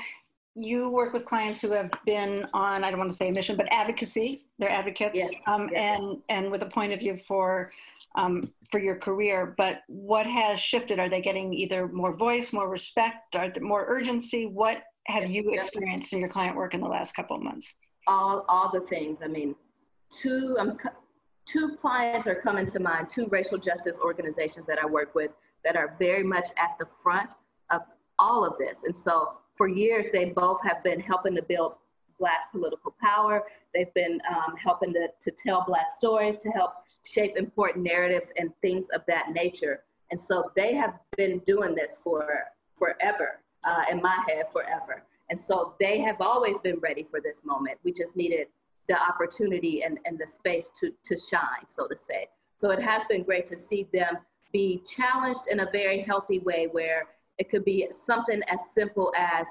you 0.56 0.89
work 0.89 1.13
with 1.13 1.25
clients 1.25 1.62
who 1.62 1.72
have 1.72 1.92
been 2.06 2.48
on, 2.54 2.84
I 2.84 2.89
don't 2.89 3.00
want 3.00 3.12
to 3.12 3.18
say 3.18 3.30
mission, 3.32 3.58
but 3.58 3.68
advocacy, 3.70 4.46
they're 4.58 4.70
advocates, 4.70 5.16
yes. 5.16 5.32
Um, 5.46 5.70
yes. 5.72 6.00
and, 6.00 6.18
and 6.30 6.50
with 6.50 6.63
a 6.63 6.68
point 6.68 6.94
of 6.94 7.00
view 7.00 7.20
for, 7.27 7.72
um, 8.16 8.51
for 8.72 8.80
your 8.80 8.96
career, 8.96 9.54
but 9.58 9.82
what 9.88 10.25
has 10.25 10.60
shifted? 10.60 11.00
Are 11.00 11.10
they 11.10 11.22
getting 11.22 11.54
either 11.54 11.88
more 11.89 12.16
voice, 12.16 12.54
more 12.54 12.70
respect, 12.70 13.36
are 13.36 13.51
more 13.60 13.86
urgency? 13.88 14.46
What 14.46 14.84
have 15.08 15.30
you 15.30 15.51
experienced 15.51 16.13
in 16.13 16.20
your 16.20 16.30
client 16.30 16.56
work 16.56 16.74
in 16.74 16.80
the 16.80 16.88
last 16.88 17.13
couple 17.13 17.36
of 17.36 17.44
months? 17.44 17.75
All, 18.08 18.46
all 18.48 18.72
the 18.72 18.82
things. 18.82 19.20
I 19.22 19.27
mean, 19.27 19.54
two, 20.10 20.56
I'm, 20.58 20.77
two 21.46 21.75
clients 21.80 22.25
are 22.25 22.36
coming 22.36 22.66
to 22.68 22.80
mind, 22.80 23.10
two 23.10 23.27
racial 23.27 23.58
justice 23.58 23.98
organizations 24.01 24.66
that 24.68 24.80
I 24.82 24.86
work 24.86 25.13
with 25.13 25.32
that 25.68 25.76
are 25.76 25.98
very 26.00 26.24
much 26.24 26.48
at 26.58 26.78
the 26.80 26.88
front 27.04 27.32
of 27.72 27.82
all 28.18 28.46
of 28.46 28.58
this. 28.58 28.84
And 28.86 28.98
so 28.98 29.34
for 29.58 29.68
years, 29.68 30.08
they 30.14 30.26
both 30.26 30.60
have 30.64 30.82
been 30.82 31.02
helping 31.02 31.36
to 31.36 31.42
build 31.42 31.74
Black 32.20 32.52
political 32.54 32.96
power. 33.04 33.44
They've 33.74 33.94
been 33.94 34.22
um, 34.34 34.56
helping 34.56 34.94
to, 34.94 35.10
to 35.22 35.32
tell 35.32 35.66
Black 35.68 35.88
stories, 35.98 36.38
to 36.38 36.50
help 36.52 36.72
shape 37.04 37.36
important 37.36 37.84
narratives 37.84 38.32
and 38.38 38.50
things 38.62 38.88
of 38.96 39.02
that 39.10 39.32
nature. 39.34 39.84
And 40.10 40.20
so 40.20 40.52
they 40.56 40.74
have 40.76 40.94
been 41.18 41.40
doing 41.40 41.76
this 41.76 42.00
for 42.02 42.46
forever, 42.80 43.42
uh, 43.66 43.84
in 43.92 44.02
my 44.02 44.24
head, 44.30 44.46
forever. 44.54 45.04
And 45.30 45.38
so 45.40 45.76
they 45.82 46.00
have 46.00 46.22
always 46.22 46.58
been 46.60 46.80
ready 46.80 47.06
for 47.12 47.20
this 47.20 47.40
moment. 47.44 47.78
We 47.84 47.92
just 47.92 48.16
needed 48.16 48.48
the 48.88 48.98
opportunity 48.98 49.84
and, 49.84 50.00
and 50.06 50.18
the 50.18 50.28
space 50.32 50.70
to, 50.80 50.94
to 51.04 51.18
shine, 51.18 51.66
so 51.68 51.88
to 51.88 51.98
say. 51.98 52.30
So 52.56 52.72
it 52.72 52.82
has 52.82 53.02
been 53.10 53.24
great 53.24 53.46
to 53.48 53.58
see 53.60 53.86
them 53.92 54.20
be 54.51 54.82
challenged 54.86 55.42
in 55.50 55.62
a 55.62 55.70
very 55.72 56.01
healthy 56.01 56.39
way 56.39 56.68
where 56.72 57.08
it 57.38 57.50
could 57.50 57.66
be 57.66 57.88
something 57.92 58.42
as 58.48 58.60
simple 58.72 59.13
as 59.16 59.46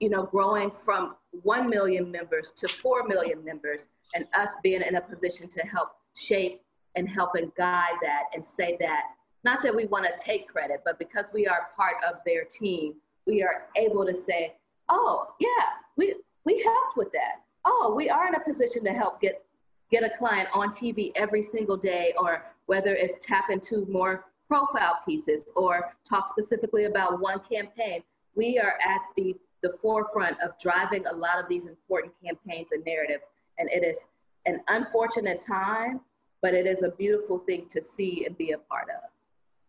you 0.00 0.08
know 0.08 0.24
growing 0.24 0.70
from 0.84 1.16
1 1.42 1.68
million 1.68 2.10
members 2.10 2.52
to 2.56 2.68
4 2.68 3.06
million 3.06 3.44
members 3.44 3.86
and 4.14 4.26
us 4.34 4.50
being 4.62 4.82
in 4.82 4.96
a 4.96 5.00
position 5.00 5.48
to 5.48 5.60
help 5.60 5.90
shape 6.14 6.62
and 6.94 7.08
help 7.08 7.34
and 7.34 7.54
guide 7.56 7.96
that 8.02 8.24
and 8.34 8.44
say 8.44 8.76
that 8.80 9.02
not 9.44 9.62
that 9.62 9.74
we 9.74 9.86
want 9.86 10.04
to 10.04 10.12
take 10.22 10.48
credit 10.48 10.82
but 10.84 10.98
because 10.98 11.26
we 11.32 11.46
are 11.46 11.68
part 11.76 11.96
of 12.08 12.16
their 12.24 12.44
team 12.44 12.94
we 13.26 13.42
are 13.42 13.68
able 13.76 14.04
to 14.04 14.14
say 14.14 14.54
oh 14.88 15.26
yeah 15.40 15.48
we 15.96 16.14
we 16.44 16.62
helped 16.62 16.96
with 16.96 17.10
that. 17.12 17.42
Oh 17.64 17.92
we 17.96 18.08
are 18.08 18.28
in 18.28 18.34
a 18.34 18.40
position 18.40 18.84
to 18.84 18.90
help 18.90 19.20
get 19.20 19.44
get 19.90 20.04
a 20.04 20.10
client 20.16 20.48
on 20.54 20.70
tv 20.70 21.12
every 21.16 21.42
single 21.42 21.76
day 21.76 22.14
or 22.18 22.44
whether 22.66 22.94
it's 22.94 23.24
tap 23.24 23.50
into 23.50 23.86
more 23.86 24.26
profile 24.48 25.00
pieces 25.04 25.44
or 25.54 25.96
talk 26.08 26.28
specifically 26.28 26.84
about 26.84 27.20
one 27.20 27.40
campaign. 27.50 28.02
We 28.34 28.58
are 28.58 28.74
at 28.86 29.00
the, 29.16 29.36
the 29.62 29.74
forefront 29.82 30.40
of 30.40 30.50
driving 30.60 31.06
a 31.06 31.12
lot 31.12 31.40
of 31.40 31.48
these 31.48 31.66
important 31.66 32.12
campaigns 32.24 32.68
and 32.72 32.84
narratives. 32.84 33.24
And 33.58 33.68
it 33.70 33.84
is 33.84 33.98
an 34.44 34.60
unfortunate 34.68 35.44
time, 35.44 36.00
but 36.42 36.54
it 36.54 36.66
is 36.66 36.82
a 36.82 36.90
beautiful 36.90 37.38
thing 37.38 37.66
to 37.70 37.82
see 37.82 38.24
and 38.26 38.36
be 38.36 38.52
a 38.52 38.58
part 38.58 38.88
of. 38.90 39.10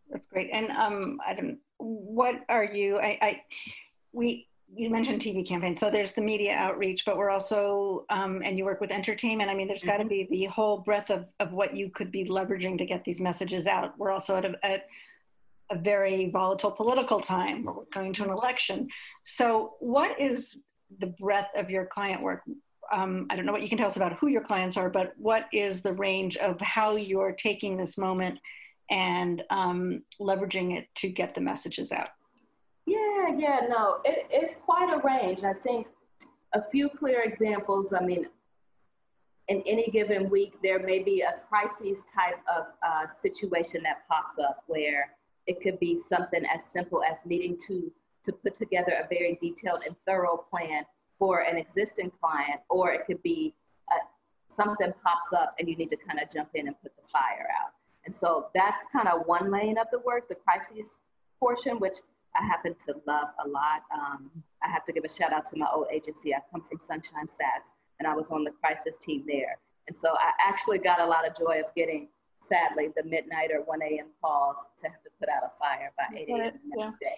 That's 0.09 0.27
great. 0.27 0.49
And 0.53 0.71
um, 0.71 1.19
don't. 1.35 1.59
What 1.79 2.43
are 2.49 2.63
you? 2.63 2.97
I, 2.99 3.17
I 3.21 3.41
we 4.13 4.47
you 4.73 4.89
mentioned 4.89 5.21
TV 5.21 5.47
campaigns. 5.47 5.79
So 5.79 5.89
there's 5.89 6.13
the 6.13 6.21
media 6.21 6.53
outreach, 6.53 7.03
but 7.05 7.17
we're 7.17 7.29
also, 7.29 8.05
um, 8.09 8.41
and 8.43 8.57
you 8.57 8.65
work 8.65 8.81
with 8.81 8.91
entertainment. 8.91 9.49
I 9.49 9.55
mean, 9.55 9.67
there's 9.67 9.79
mm-hmm. 9.79 9.89
got 9.89 9.97
to 9.97 10.05
be 10.05 10.27
the 10.29 10.45
whole 10.45 10.79
breadth 10.79 11.09
of, 11.09 11.25
of 11.39 11.53
what 11.53 11.75
you 11.75 11.89
could 11.89 12.11
be 12.11 12.25
leveraging 12.25 12.77
to 12.79 12.85
get 12.85 13.03
these 13.03 13.19
messages 13.19 13.65
out. 13.65 13.97
We're 13.97 14.11
also 14.11 14.37
at 14.37 14.45
a, 14.45 14.65
at 14.65 14.87
a 15.71 15.77
very 15.77 16.29
volatile 16.29 16.71
political 16.71 17.19
time. 17.19 17.63
We're 17.65 17.83
going 17.93 18.13
to 18.13 18.23
an 18.23 18.29
election. 18.29 18.89
So, 19.23 19.75
what 19.79 20.19
is 20.19 20.57
the 20.99 21.07
breadth 21.07 21.55
of 21.55 21.69
your 21.69 21.85
client 21.85 22.21
work? 22.21 22.43
Um, 22.91 23.27
I 23.29 23.35
don't 23.35 23.45
know 23.45 23.51
what 23.51 23.61
you 23.61 23.69
can 23.69 23.77
tell 23.77 23.87
us 23.87 23.97
about 23.97 24.13
who 24.13 24.27
your 24.27 24.43
clients 24.43 24.77
are, 24.77 24.89
but 24.89 25.13
what 25.17 25.45
is 25.51 25.81
the 25.81 25.93
range 25.93 26.37
of 26.37 26.59
how 26.61 26.95
you're 26.95 27.33
taking 27.33 27.75
this 27.75 27.97
moment 27.97 28.39
and 28.89 29.43
um, 29.49 30.03
leveraging 30.21 30.77
it 30.77 30.87
to 30.95 31.09
get 31.09 31.35
the 31.35 31.41
messages 31.41 31.91
out? 31.91 32.09
Yeah, 33.35 33.67
no, 33.69 33.99
it, 34.05 34.27
it's 34.29 34.55
quite 34.63 34.93
a 34.93 34.99
range. 35.05 35.43
I 35.43 35.53
think 35.53 35.87
a 36.53 36.63
few 36.71 36.89
clear 36.89 37.23
examples. 37.23 37.93
I 37.93 38.03
mean, 38.03 38.27
in 39.47 39.63
any 39.65 39.89
given 39.91 40.29
week, 40.29 40.53
there 40.61 40.79
may 40.79 40.99
be 40.99 41.21
a 41.21 41.35
crisis 41.47 42.03
type 42.13 42.39
of 42.53 42.65
uh, 42.85 43.05
situation 43.21 43.83
that 43.83 44.07
pops 44.09 44.37
up 44.39 44.63
where 44.67 45.13
it 45.45 45.61
could 45.61 45.79
be 45.79 45.99
something 46.07 46.43
as 46.45 46.61
simple 46.71 47.03
as 47.03 47.17
needing 47.25 47.57
to 47.67 47.91
to 48.25 48.33
put 48.33 48.55
together 48.57 48.91
a 49.01 49.07
very 49.07 49.39
detailed 49.41 49.83
and 49.85 49.95
thorough 50.05 50.45
plan 50.49 50.83
for 51.17 51.41
an 51.41 51.57
existing 51.57 52.11
client, 52.21 52.59
or 52.69 52.91
it 52.91 53.05
could 53.07 53.23
be 53.23 53.53
uh, 53.89 53.95
something 54.49 54.91
pops 55.01 55.31
up 55.33 55.55
and 55.57 55.69
you 55.69 55.77
need 55.77 55.89
to 55.89 55.95
kind 55.95 56.19
of 56.19 56.29
jump 56.29 56.49
in 56.53 56.67
and 56.67 56.75
put 56.81 56.93
the 56.97 57.03
fire 57.09 57.47
out. 57.63 57.71
And 58.05 58.13
so 58.13 58.47
that's 58.53 58.85
kind 58.91 59.07
of 59.07 59.25
one 59.25 59.49
lane 59.49 59.77
of 59.77 59.87
the 59.91 59.99
work, 59.99 60.27
the 60.27 60.35
crises 60.35 60.97
portion, 61.39 61.79
which 61.79 61.97
I 62.37 62.45
happen 62.45 62.75
to 62.87 62.95
love 63.05 63.29
a 63.43 63.47
lot. 63.47 63.81
Um, 63.93 64.29
I 64.63 64.69
have 64.69 64.85
to 64.85 64.93
give 64.93 65.03
a 65.03 65.09
shout 65.09 65.33
out 65.33 65.49
to 65.49 65.57
my 65.57 65.67
old 65.73 65.87
agency. 65.91 66.33
I 66.33 66.39
come 66.51 66.63
from 66.69 66.79
Sunshine 66.85 67.27
Sachs, 67.27 67.69
and 67.99 68.07
I 68.07 68.15
was 68.15 68.29
on 68.29 68.43
the 68.43 68.51
crisis 68.51 68.95
team 69.01 69.23
there. 69.27 69.57
And 69.87 69.97
so 69.97 70.09
I 70.09 70.31
actually 70.45 70.79
got 70.79 70.99
a 70.99 71.05
lot 71.05 71.27
of 71.27 71.37
joy 71.37 71.59
of 71.59 71.73
getting, 71.75 72.09
sadly, 72.43 72.89
the 72.95 73.03
midnight 73.03 73.51
or 73.51 73.61
1 73.63 73.81
a.m. 73.81 74.07
calls 74.21 74.57
to 74.81 74.89
have 74.89 75.01
to 75.03 75.09
put 75.19 75.29
out 75.29 75.43
a 75.43 75.51
fire 75.59 75.91
by 75.97 76.15
8 76.15 76.29
a.m. 76.29 76.53
the 76.69 76.83
next 76.85 76.99
day. 76.99 77.15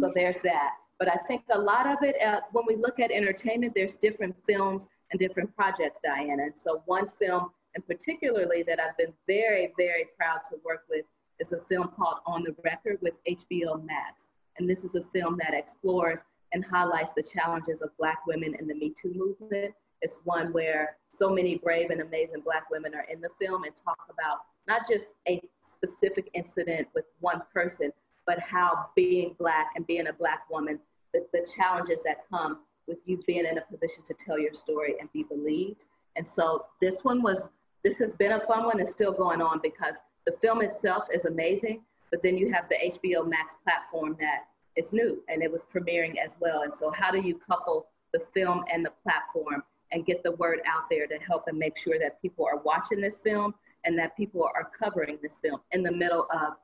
So 0.00 0.12
there's 0.14 0.38
that. 0.44 0.74
But 0.98 1.08
I 1.08 1.16
think 1.26 1.42
a 1.50 1.58
lot 1.58 1.86
of 1.86 1.98
it, 2.02 2.14
uh, 2.22 2.40
when 2.52 2.64
we 2.66 2.76
look 2.76 3.00
at 3.00 3.10
entertainment, 3.10 3.72
there's 3.74 3.96
different 3.96 4.36
films 4.46 4.84
and 5.10 5.18
different 5.18 5.54
projects, 5.56 5.98
Diana. 6.02 6.44
And 6.44 6.52
so 6.56 6.82
one 6.86 7.10
film, 7.20 7.50
and 7.74 7.86
particularly 7.86 8.62
that 8.62 8.78
I've 8.80 8.96
been 8.96 9.12
very, 9.26 9.72
very 9.76 10.06
proud 10.16 10.40
to 10.50 10.56
work 10.64 10.84
with, 10.88 11.04
is 11.40 11.52
a 11.52 11.60
film 11.68 11.88
called 11.96 12.18
On 12.24 12.44
the 12.44 12.54
Record 12.64 12.98
with 13.02 13.14
HBO 13.28 13.84
Max. 13.84 14.22
And 14.58 14.68
this 14.68 14.84
is 14.84 14.94
a 14.94 15.04
film 15.12 15.38
that 15.38 15.54
explores 15.54 16.20
and 16.52 16.64
highlights 16.64 17.12
the 17.16 17.22
challenges 17.22 17.80
of 17.80 17.90
Black 17.98 18.26
women 18.26 18.54
in 18.58 18.66
the 18.66 18.74
Me 18.74 18.94
Too 19.00 19.12
movement. 19.14 19.74
It's 20.02 20.16
one 20.24 20.52
where 20.52 20.96
so 21.12 21.30
many 21.30 21.56
brave 21.56 21.90
and 21.90 22.00
amazing 22.00 22.42
Black 22.44 22.70
women 22.70 22.94
are 22.94 23.06
in 23.10 23.20
the 23.20 23.30
film 23.40 23.64
and 23.64 23.72
talk 23.84 23.98
about 24.10 24.38
not 24.66 24.82
just 24.88 25.06
a 25.28 25.40
specific 25.64 26.28
incident 26.34 26.88
with 26.94 27.04
one 27.20 27.42
person, 27.52 27.92
but 28.26 28.38
how 28.38 28.86
being 28.94 29.34
Black 29.38 29.68
and 29.76 29.86
being 29.86 30.08
a 30.08 30.12
Black 30.12 30.48
woman, 30.50 30.78
the, 31.12 31.26
the 31.32 31.46
challenges 31.56 31.98
that 32.04 32.28
come 32.30 32.60
with 32.86 32.98
you 33.06 33.20
being 33.26 33.46
in 33.46 33.58
a 33.58 33.62
position 33.62 34.02
to 34.06 34.14
tell 34.14 34.38
your 34.38 34.54
story 34.54 34.96
and 35.00 35.10
be 35.12 35.22
believed. 35.22 35.80
And 36.16 36.28
so 36.28 36.66
this 36.80 37.04
one 37.04 37.22
was, 37.22 37.48
this 37.84 37.98
has 37.98 38.12
been 38.12 38.32
a 38.32 38.40
fun 38.40 38.64
one. 38.64 38.80
It's 38.80 38.90
still 38.90 39.12
going 39.12 39.40
on 39.40 39.60
because 39.62 39.94
the 40.26 40.32
film 40.42 40.62
itself 40.62 41.04
is 41.12 41.24
amazing, 41.24 41.82
but 42.12 42.22
then 42.22 42.36
you 42.36 42.52
have 42.52 42.68
the 42.68 42.76
HBO 42.76 43.28
Max 43.28 43.54
platform 43.64 44.16
that 44.20 44.44
is 44.76 44.92
new 44.92 45.24
and 45.28 45.42
it 45.42 45.50
was 45.50 45.64
premiering 45.74 46.14
as 46.24 46.36
well. 46.38 46.62
And 46.62 46.72
so, 46.76 46.92
how 46.92 47.10
do 47.10 47.20
you 47.20 47.36
couple 47.38 47.88
the 48.12 48.20
film 48.34 48.64
and 48.72 48.84
the 48.84 48.92
platform 49.02 49.64
and 49.90 50.06
get 50.06 50.22
the 50.22 50.32
word 50.32 50.60
out 50.66 50.84
there 50.90 51.06
to 51.06 51.18
help 51.18 51.44
and 51.48 51.58
make 51.58 51.76
sure 51.76 51.98
that 51.98 52.20
people 52.22 52.46
are 52.46 52.58
watching 52.58 53.00
this 53.00 53.18
film 53.24 53.54
and 53.84 53.98
that 53.98 54.16
people 54.16 54.48
are 54.54 54.70
covering 54.78 55.18
this 55.22 55.38
film 55.42 55.60
in 55.72 55.82
the 55.82 55.90
middle 55.90 56.26
of 56.30 56.54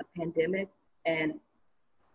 a 0.00 0.04
pandemic 0.18 0.68
and 1.06 1.34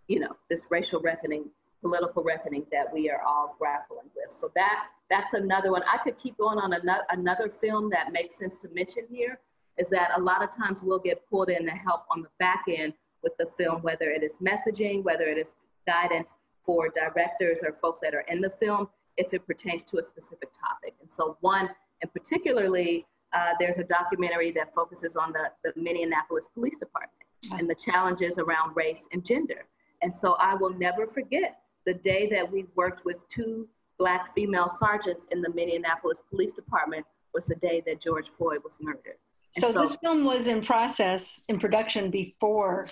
you 0.07 0.19
know 0.19 0.35
this 0.49 0.65
racial 0.69 1.01
reckoning 1.01 1.45
political 1.81 2.21
reckoning 2.21 2.63
that 2.71 2.93
we 2.93 3.09
are 3.09 3.21
all 3.23 3.55
grappling 3.57 4.09
with. 4.15 4.37
So 4.37 4.51
that 4.55 4.87
that's 5.09 5.33
another 5.33 5.71
one. 5.71 5.81
I 5.91 5.97
could 5.97 6.17
keep 6.17 6.37
going 6.37 6.59
on 6.59 6.73
another 6.73 7.05
another 7.09 7.51
film 7.61 7.89
that 7.91 8.11
makes 8.11 8.37
sense 8.37 8.57
to 8.57 8.69
mention 8.73 9.05
here 9.09 9.39
is 9.77 9.89
that 9.89 10.11
a 10.15 10.21
lot 10.21 10.43
of 10.43 10.55
times 10.55 10.81
we'll 10.83 10.99
get 10.99 11.27
pulled 11.29 11.49
in 11.49 11.65
to 11.65 11.71
help 11.71 12.03
on 12.11 12.21
the 12.21 12.29
back 12.39 12.63
end 12.67 12.93
with 13.23 13.33
the 13.37 13.47
film, 13.57 13.81
whether 13.81 14.09
it 14.09 14.23
is 14.23 14.33
messaging, 14.41 15.03
whether 15.03 15.25
it 15.25 15.37
is 15.37 15.47
guidance 15.87 16.33
for 16.65 16.89
directors 16.89 17.59
or 17.63 17.77
folks 17.81 17.99
that 18.01 18.13
are 18.13 18.25
in 18.27 18.41
the 18.41 18.51
film, 18.59 18.87
if 19.17 19.33
it 19.33 19.45
pertains 19.45 19.83
to 19.83 19.97
a 19.99 20.03
specific 20.03 20.49
topic. 20.53 20.95
And 21.01 21.11
so 21.11 21.37
one, 21.41 21.69
and 22.01 22.13
particularly, 22.13 23.05
uh, 23.33 23.53
there's 23.59 23.77
a 23.77 23.83
documentary 23.83 24.51
that 24.51 24.73
focuses 24.75 25.15
on 25.15 25.31
the, 25.31 25.51
the 25.63 25.79
Minneapolis 25.81 26.49
Police 26.53 26.77
Department 26.77 27.21
and 27.51 27.69
the 27.69 27.75
challenges 27.75 28.37
around 28.37 28.75
race 28.75 29.05
and 29.11 29.23
gender. 29.25 29.65
And 30.01 30.15
so 30.15 30.33
I 30.33 30.55
will 30.55 30.73
never 30.73 31.07
forget 31.07 31.59
the 31.85 31.93
day 31.93 32.29
that 32.29 32.51
we 32.51 32.65
worked 32.75 33.05
with 33.05 33.17
two 33.29 33.67
black 33.97 34.33
female 34.35 34.69
sergeants 34.69 35.25
in 35.31 35.41
the 35.41 35.49
Minneapolis 35.49 36.21
Police 36.29 36.53
Department 36.53 37.05
was 37.33 37.45
the 37.45 37.55
day 37.55 37.81
that 37.85 38.01
George 38.01 38.31
Floyd 38.37 38.59
was 38.63 38.77
murdered. 38.81 39.17
So, 39.59 39.73
so, 39.73 39.81
this 39.81 39.97
film 39.97 40.23
was 40.23 40.47
in 40.47 40.61
process, 40.61 41.43
in 41.49 41.59
production 41.59 42.09
before 42.09 42.87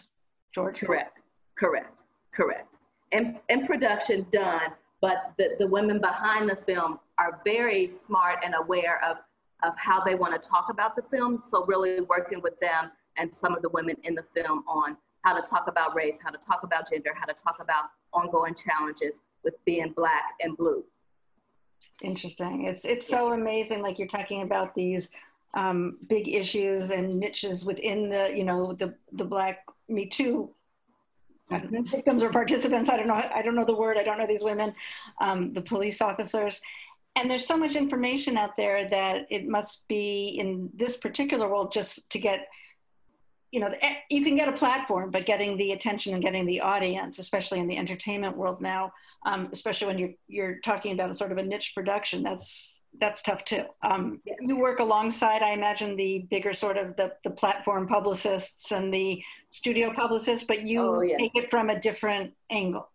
George 0.53 0.81
Correct, 0.81 1.19
correct, 1.57 2.01
correct. 2.33 2.77
And 3.11 3.37
in 3.47 3.65
production 3.65 4.25
done, 4.31 4.73
but 5.01 5.33
the, 5.37 5.55
the 5.57 5.67
women 5.67 5.99
behind 5.99 6.49
the 6.49 6.57
film 6.65 6.99
are 7.17 7.41
very 7.45 7.87
smart 7.87 8.39
and 8.43 8.55
aware 8.55 9.03
of, 9.03 9.17
of 9.63 9.73
how 9.77 10.03
they 10.03 10.15
want 10.15 10.41
to 10.41 10.49
talk 10.49 10.67
about 10.69 10.95
the 10.95 11.01
film. 11.03 11.41
So 11.41 11.65
really 11.65 12.01
working 12.01 12.41
with 12.41 12.59
them 12.59 12.91
and 13.17 13.33
some 13.33 13.55
of 13.55 13.61
the 13.61 13.69
women 13.69 13.95
in 14.03 14.15
the 14.15 14.25
film 14.35 14.63
on 14.67 14.97
how 15.23 15.39
to 15.39 15.47
talk 15.47 15.67
about 15.67 15.95
race, 15.95 16.17
how 16.23 16.29
to 16.29 16.37
talk 16.37 16.63
about 16.63 16.89
gender, 16.91 17.11
how 17.15 17.25
to 17.25 17.33
talk 17.33 17.57
about 17.61 17.85
ongoing 18.13 18.55
challenges 18.55 19.21
with 19.43 19.53
being 19.65 19.93
black 19.95 20.23
and 20.41 20.55
blue. 20.57 20.83
Interesting. 22.01 22.65
It's 22.65 22.85
it's 22.85 23.05
so 23.05 23.33
amazing. 23.33 23.81
Like 23.81 23.99
you're 23.99 24.07
talking 24.07 24.41
about 24.43 24.73
these 24.73 25.11
um, 25.53 25.97
big 26.07 26.27
issues 26.27 26.91
and 26.91 27.19
niches 27.19 27.65
within 27.65 28.09
the 28.09 28.31
you 28.35 28.43
know 28.43 28.73
the 28.73 28.95
the 29.13 29.25
Black 29.25 29.65
Me 29.87 30.05
Too 30.05 30.53
victims 31.49 32.23
or 32.23 32.29
participants. 32.29 32.89
I 32.89 32.97
don't 32.97 33.07
know. 33.07 33.15
I 33.15 33.41
don't 33.41 33.55
know 33.55 33.65
the 33.65 33.75
word. 33.75 33.97
I 33.97 34.03
don't 34.03 34.17
know 34.17 34.27
these 34.27 34.43
women, 34.43 34.73
um, 35.19 35.53
the 35.53 35.61
police 35.61 36.01
officers. 36.01 36.61
And 37.15 37.29
there's 37.29 37.47
so 37.47 37.57
much 37.57 37.75
information 37.75 38.37
out 38.37 38.55
there 38.55 38.87
that 38.89 39.25
it 39.29 39.47
must 39.47 39.87
be 39.87 40.37
in 40.39 40.69
this 40.75 40.95
particular 40.95 41.49
world 41.49 41.73
just 41.73 42.07
to 42.11 42.19
get 42.19 42.47
you 43.51 43.59
know, 43.59 43.73
eh, 43.81 43.95
you 44.09 44.23
can 44.23 44.35
get 44.35 44.47
a 44.47 44.51
platform, 44.51 45.09
but 45.09 45.25
getting 45.25 45.57
the 45.57 45.71
attention 45.71 46.13
and 46.13 46.21
getting 46.21 46.45
the 46.45 46.61
audience, 46.61 47.17
especially 47.17 47.59
in 47.59 47.67
the 47.67 47.77
entertainment 47.77 48.37
world 48.37 48.61
now, 48.61 48.93
um, 49.25 49.49
especially 49.51 49.87
when 49.87 49.97
you're 49.97 50.13
you're 50.27 50.59
talking 50.59 50.93
about 50.93 51.09
a 51.09 51.15
sort 51.15 51.31
of 51.31 51.39
a 51.39 51.43
niche 51.43 51.71
production, 51.73 52.21
that's 52.21 52.75
that's 52.99 53.21
tough 53.21 53.45
too. 53.45 53.65
Um, 53.81 54.21
you 54.41 54.57
work 54.57 54.79
alongside, 54.79 55.41
I 55.41 55.51
imagine, 55.51 55.95
the 55.95 56.27
bigger 56.29 56.53
sort 56.53 56.77
of 56.77 56.95
the, 56.95 57.13
the 57.23 57.29
platform 57.29 57.87
publicists 57.87 58.71
and 58.71 58.93
the 58.93 59.23
studio 59.51 59.93
publicists, 59.93 60.45
but 60.45 60.63
you 60.63 60.81
oh, 60.81 61.01
yeah. 61.01 61.17
take 61.17 61.35
it 61.35 61.49
from 61.49 61.69
a 61.69 61.79
different 61.79 62.33
angle. 62.49 62.89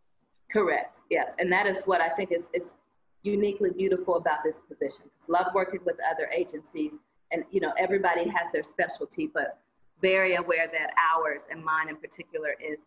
Correct. 0.50 0.98
Yeah, 1.10 1.24
and 1.38 1.50
that 1.52 1.66
is 1.66 1.78
what 1.84 2.00
I 2.00 2.08
think 2.10 2.32
is 2.32 2.46
is 2.52 2.72
uniquely 3.22 3.70
beautiful 3.70 4.16
about 4.16 4.38
this 4.44 4.56
position. 4.68 5.04
Love 5.28 5.46
working 5.54 5.80
with 5.84 5.96
other 6.10 6.28
agencies, 6.28 6.92
and 7.32 7.44
you 7.50 7.60
know 7.60 7.72
everybody 7.78 8.28
has 8.28 8.52
their 8.52 8.62
specialty, 8.62 9.30
but 9.32 9.58
very 10.00 10.34
aware 10.36 10.68
that 10.70 10.92
ours 11.14 11.42
and 11.50 11.64
mine 11.64 11.88
in 11.88 11.96
particular 11.96 12.54
is 12.60 12.78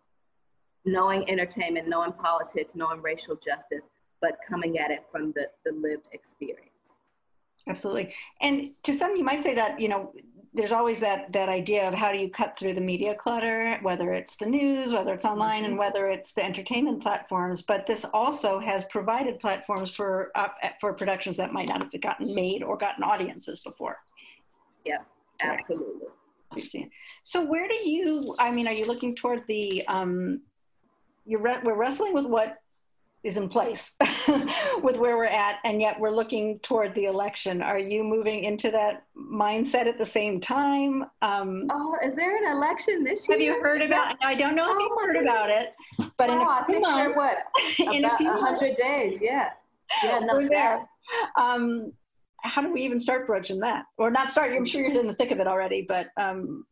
knowing 0.85 1.29
entertainment, 1.29 1.87
knowing 1.87 2.13
politics, 2.13 2.73
knowing 2.75 3.01
racial 3.01 3.35
justice, 3.35 3.89
but 4.21 4.37
coming 4.47 4.79
at 4.79 4.91
it 4.91 5.05
from 5.11 5.31
the, 5.33 5.47
the 5.65 5.71
lived 5.71 6.07
experience. 6.13 6.76
Absolutely. 7.67 8.13
And 8.41 8.71
to 8.83 8.97
some, 8.97 9.15
you 9.15 9.23
might 9.23 9.43
say 9.43 9.55
that, 9.55 9.79
you 9.79 9.89
know, 9.89 10.13
there's 10.53 10.71
always 10.71 10.99
that, 11.01 11.31
that 11.33 11.49
idea 11.49 11.87
of 11.87 11.93
how 11.93 12.11
do 12.11 12.17
you 12.17 12.29
cut 12.29 12.57
through 12.57 12.73
the 12.73 12.81
media 12.81 13.13
clutter, 13.13 13.77
whether 13.83 14.11
it's 14.13 14.37
the 14.37 14.45
news, 14.45 14.91
whether 14.91 15.13
it's 15.13 15.25
online, 15.25 15.63
mm-hmm. 15.63 15.71
and 15.71 15.77
whether 15.77 16.07
it's 16.07 16.33
the 16.33 16.43
entertainment 16.43 17.01
platforms. 17.01 17.61
But 17.61 17.85
this 17.85 18.05
also 18.13 18.57
has 18.59 18.85
provided 18.85 19.39
platforms 19.39 19.91
for, 19.91 20.31
uh, 20.35 20.47
for 20.79 20.93
productions 20.93 21.37
that 21.37 21.53
might 21.53 21.67
not 21.67 21.83
have 21.83 22.01
gotten 22.01 22.33
made 22.33 22.63
or 22.63 22.77
gotten 22.77 23.03
audiences 23.03 23.59
before. 23.59 23.97
Yeah, 24.85 24.99
absolutely. 25.41 26.07
Right. 26.55 26.89
So 27.23 27.43
where 27.45 27.67
do 27.67 27.75
you? 27.75 28.33
I 28.39 28.51
mean, 28.51 28.67
are 28.67 28.73
you 28.73 28.85
looking 28.85 29.15
toward 29.15 29.43
the? 29.47 29.85
Um, 29.87 30.41
you're 31.25 31.41
re- 31.41 31.59
we're 31.61 31.75
wrestling 31.75 32.13
with 32.13 32.25
what 32.25 32.59
is 33.27 33.37
in 33.37 33.49
place 33.49 33.95
with 34.81 34.97
where 34.97 35.17
we're 35.17 35.25
at, 35.25 35.59
and 35.63 35.81
yet 35.81 35.99
we're 35.99 36.11
looking 36.11 36.59
toward 36.59 36.95
the 36.95 37.05
election. 37.05 37.61
Are 37.61 37.77
you 37.77 38.03
moving 38.03 38.43
into 38.43 38.71
that 38.71 39.03
mindset 39.15 39.85
at 39.85 39.97
the 39.97 40.05
same 40.05 40.39
time? 40.39 41.05
Um, 41.21 41.67
oh, 41.69 41.97
is 42.03 42.15
there 42.15 42.35
an 42.37 42.55
election 42.55 43.03
this 43.03 43.27
year? 43.27 43.37
Have 43.37 43.45
you 43.45 43.61
heard 43.61 43.81
about? 43.81 44.15
I 44.23 44.33
don't 44.33 44.55
know 44.55 44.71
if 44.71 44.79
you've 44.79 44.97
heard 44.99 45.17
about 45.17 45.49
it, 45.49 45.75
but 46.17 46.29
oh, 46.29 46.33
in 46.33 46.39
a 46.39 46.43
oh, 46.43 46.63
few 46.65 46.79
months, 46.79 47.17
what? 47.17 47.37
in 47.93 48.05
a 48.05 48.17
few 48.17 48.31
hundred 48.31 48.77
days, 48.77 49.19
yeah, 49.21 49.49
yeah, 50.03 50.19
we're 50.21 50.49
there. 50.49 50.87
Um, 51.37 51.93
how 52.41 52.61
do 52.61 52.71
we 52.71 52.81
even 52.83 52.99
start 52.99 53.27
broaching 53.27 53.59
that? 53.59 53.85
Or 53.97 54.09
not 54.09 54.31
start? 54.31 54.53
I'm 54.53 54.65
sure 54.65 54.81
you're 54.81 54.99
in 54.99 55.07
the 55.07 55.15
thick 55.15 55.31
of 55.31 55.39
it 55.39 55.47
already, 55.47 55.81
but 55.81 56.09
um, 56.17 56.65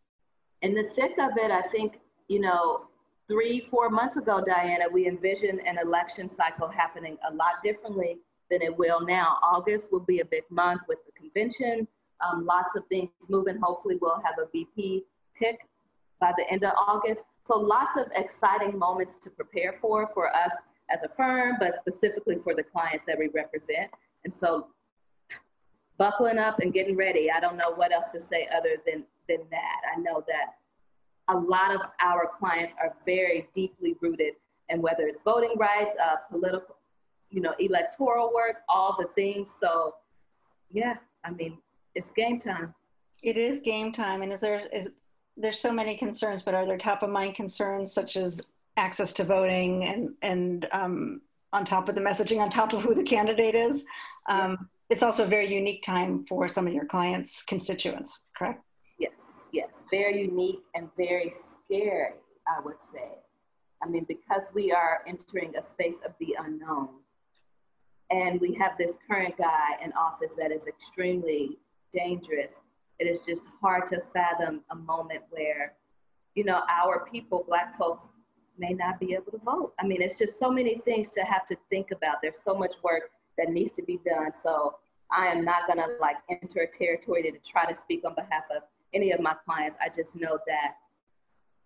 in 0.62 0.74
the 0.74 0.90
thick 0.96 1.14
of 1.20 1.32
it, 1.38 1.52
I 1.52 1.62
think, 1.64 2.00
you 2.28 2.40
know, 2.40 2.88
three, 3.28 3.68
four 3.72 3.90
months 3.90 4.18
ago, 4.18 4.44
Diana, 4.46 4.86
we 4.92 5.08
envisioned 5.08 5.62
an 5.66 5.78
election 5.78 6.30
cycle 6.30 6.68
happening 6.68 7.18
a 7.30 7.34
lot 7.34 7.64
differently 7.64 8.20
than 8.50 8.62
it 8.62 8.76
will 8.76 9.02
now. 9.02 9.38
August 9.42 9.92
will 9.92 10.02
be 10.02 10.20
a 10.20 10.26
big 10.26 10.44
month 10.50 10.82
with 10.88 11.00
the 11.06 11.12
convention, 11.14 11.88
um, 12.26 12.46
lots 12.46 12.76
of 12.76 12.84
things 12.88 13.10
moving. 13.28 13.58
Hopefully, 13.62 13.98
we'll 14.02 14.22
have 14.24 14.36
a 14.40 14.48
VP 14.52 15.04
pick 15.38 15.60
by 16.20 16.32
the 16.38 16.50
end 16.52 16.64
of 16.64 16.74
August. 16.88 17.22
So, 17.48 17.60
lots 17.60 17.98
of 17.98 18.08
exciting 18.16 18.78
moments 18.78 19.16
to 19.22 19.30
prepare 19.30 19.78
for 19.82 20.10
for 20.14 20.34
us 20.36 20.52
as 20.92 21.00
a 21.04 21.10
firm, 21.16 21.58
but 21.60 21.76
specifically 21.80 22.38
for 22.44 22.54
the 22.54 22.64
clients 22.64 23.06
that 23.08 23.18
we 23.18 23.30
represent. 23.34 23.92
And 24.24 24.34
so, 24.34 24.68
buckling 25.98 26.38
up 26.38 26.60
and 26.60 26.74
getting 26.74 26.96
ready. 26.96 27.32
I 27.32 27.40
don't 27.40 27.58
know 27.58 27.72
what 27.76 27.92
else 27.92 28.08
to 28.14 28.22
say 28.22 28.48
other 28.56 28.78
than 28.86 29.04
than 29.28 29.40
that. 29.50 29.82
I 29.96 30.00
know 30.00 30.24
that 30.28 30.56
a 31.28 31.36
lot 31.36 31.74
of 31.74 31.82
our 32.00 32.32
clients 32.38 32.74
are 32.82 32.96
very 33.06 33.48
deeply 33.54 33.96
rooted 34.02 34.34
in 34.70 34.82
whether 34.82 35.08
it's 35.08 35.22
voting 35.22 35.54
rights, 35.58 35.92
uh, 36.04 36.18
political, 36.30 36.76
you 37.30 37.42
know, 37.42 37.54
electoral 37.60 38.32
work, 38.34 38.58
all 38.70 38.96
the 38.98 39.08
things. 39.16 39.50
So, 39.60 39.96
yeah, 40.72 40.96
I 41.24 41.32
mean, 41.32 41.58
it's 41.94 42.12
game 42.12 42.40
time. 42.40 42.74
It 43.24 43.38
is 43.38 43.60
game 43.60 43.92
time, 43.92 44.22
and 44.22 44.32
is 44.32 44.40
there 44.40 44.62
is 44.72 44.88
there's 45.38 45.60
so 45.60 45.72
many 45.72 45.98
concerns, 45.98 46.44
but 46.44 46.54
are 46.54 46.66
there 46.66 46.78
top 46.78 47.04
of 47.04 47.10
mind 47.10 47.36
concerns 47.36 47.94
such 47.94 48.16
as 48.16 48.40
access 48.78 49.14
to 49.14 49.24
voting 49.24 49.84
and 49.86 50.10
and 50.22 50.68
um, 50.72 51.22
on 51.54 51.66
top 51.66 51.90
of 51.90 51.96
the 51.96 52.02
messaging, 52.02 52.40
on 52.40 52.50
top 52.50 52.74
of 52.74 52.82
who 52.82 52.94
the 52.94 53.04
candidate 53.04 53.56
is? 53.56 53.86
Um, 54.28 54.52
yeah. 54.52 54.58
It's 54.92 55.04
also 55.04 55.24
a 55.24 55.28
very 55.28 55.52
unique 55.52 55.82
time 55.82 56.26
for 56.30 56.48
some 56.48 56.68
of 56.68 56.74
your 56.74 56.86
clients' 56.86 57.42
constituents, 57.42 58.26
correct? 58.38 58.62
Yes, 59.56 59.70
very 59.90 60.22
unique 60.22 60.64
and 60.76 60.90
very 60.98 61.32
scary, 61.32 62.14
I 62.48 62.60
would 62.64 62.82
say. 62.94 63.10
I 63.82 63.88
mean, 63.88 64.06
because 64.08 64.44
we 64.54 64.72
are 64.72 65.02
entering 65.08 65.56
a 65.56 65.64
space 65.64 65.98
of 66.06 66.12
the 66.20 66.36
unknown, 66.40 66.90
and 68.12 68.40
we 68.40 68.54
have 68.56 68.78
this 68.78 68.94
current 69.10 69.38
guy 69.38 69.70
in 69.84 69.92
office 69.94 70.32
that 70.38 70.52
is 70.52 70.68
extremely 70.68 71.58
dangerous, 71.94 72.52
it 73.00 73.06
is 73.06 73.22
just 73.26 73.44
hard 73.62 73.88
to 73.90 74.02
fathom 74.14 74.62
a 74.72 74.76
moment 74.76 75.22
where, 75.30 75.74
you 76.36 76.44
know, 76.44 76.62
our 76.70 77.08
people, 77.12 77.46
Black 77.48 77.78
folks, 77.78 78.04
may 78.58 78.74
not 78.74 79.00
be 79.00 79.14
able 79.14 79.32
to 79.32 79.42
vote. 79.44 79.74
I 79.80 79.86
mean, 79.86 80.02
it's 80.02 80.18
just 80.18 80.40
so 80.40 80.50
many 80.50 80.80
things 80.86 81.10
to 81.12 81.22
have 81.22 81.46
to 81.48 81.58
think 81.70 81.92
about. 81.92 82.18
There's 82.22 82.38
so 82.44 82.56
much 82.56 82.76
work 82.84 83.12
that 83.38 83.50
needs 83.50 83.74
to 83.74 83.84
be 83.84 84.00
done. 84.06 84.32
So 84.44 84.76
I 85.12 85.28
am 85.28 85.44
not 85.44 85.68
going 85.68 85.80
to 85.80 85.96
like 86.00 86.18
enter 86.30 86.62
a 86.62 86.78
territory 86.78 87.24
to 87.24 87.32
try 87.50 87.66
to 87.72 87.78
speak 87.78 88.04
on 88.06 88.16
behalf 88.16 88.44
of 88.56 88.64
any 88.96 89.12
of 89.12 89.20
my 89.20 89.36
clients, 89.46 89.78
I 89.82 89.90
just 89.90 90.16
know 90.16 90.40
that 90.48 90.76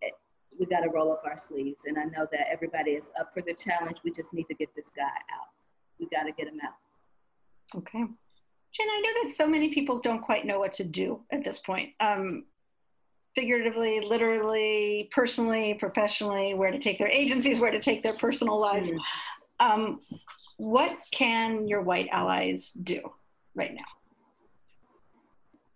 it, 0.02 0.14
we 0.60 0.66
got 0.66 0.82
to 0.82 0.90
roll 0.90 1.14
up 1.14 1.22
our 1.26 1.38
sleeves. 1.38 1.84
And 1.86 1.98
I 1.98 2.06
know 2.06 2.28
that 2.32 2.48
everybody 2.52 2.92
is 2.92 3.06
up 3.20 3.32
for 3.34 3.42
the 3.42 3.54
challenge. 3.54 3.98
We 4.04 4.12
just 4.12 4.34
need 4.34 4.48
to 4.50 4.56
get 4.56 4.70
this 4.76 4.88
guy 4.96 5.04
out. 5.04 5.50
We 6.00 6.08
got 6.08 6.24
to 6.24 6.32
get 6.32 6.48
him 6.48 6.60
out. 6.64 7.78
Okay. 7.78 8.04
Jen, 8.72 8.88
I 8.88 9.02
know 9.02 9.24
that 9.24 9.36
so 9.36 9.48
many 9.48 9.70
people 9.70 10.00
don't 10.00 10.22
quite 10.22 10.46
know 10.46 10.60
what 10.60 10.74
to 10.74 10.84
do 10.84 11.22
at 11.32 11.44
this 11.44 11.60
point. 11.60 11.92
Um, 12.00 12.46
figuratively, 13.36 14.02
literally, 14.02 15.10
personally, 15.12 15.76
professionally, 15.76 16.54
where 16.56 16.72
to 16.72 16.80
take 16.80 16.98
their 16.98 17.08
agencies, 17.10 17.60
where 17.60 17.72
to 17.72 17.80
take 17.80 18.04
their 18.04 18.14
personal 18.14 18.60
lives. 18.60 18.92
Mm. 18.92 19.00
Um, 19.60 20.02
what 20.58 20.98
can 21.12 21.68
your 21.68 21.82
white 21.82 22.10
allies 22.12 22.72
do 22.72 23.12
right 23.56 23.74
now? 23.74 23.99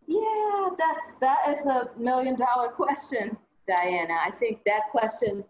Yeah, 0.07 0.69
that's 0.77 1.11
that 1.21 1.37
is 1.49 1.65
a 1.65 1.89
million 1.97 2.37
dollar 2.37 2.69
question, 2.69 3.37
Diana. 3.67 4.15
I 4.25 4.31
think 4.31 4.63
that 4.65 4.83
question 4.91 5.43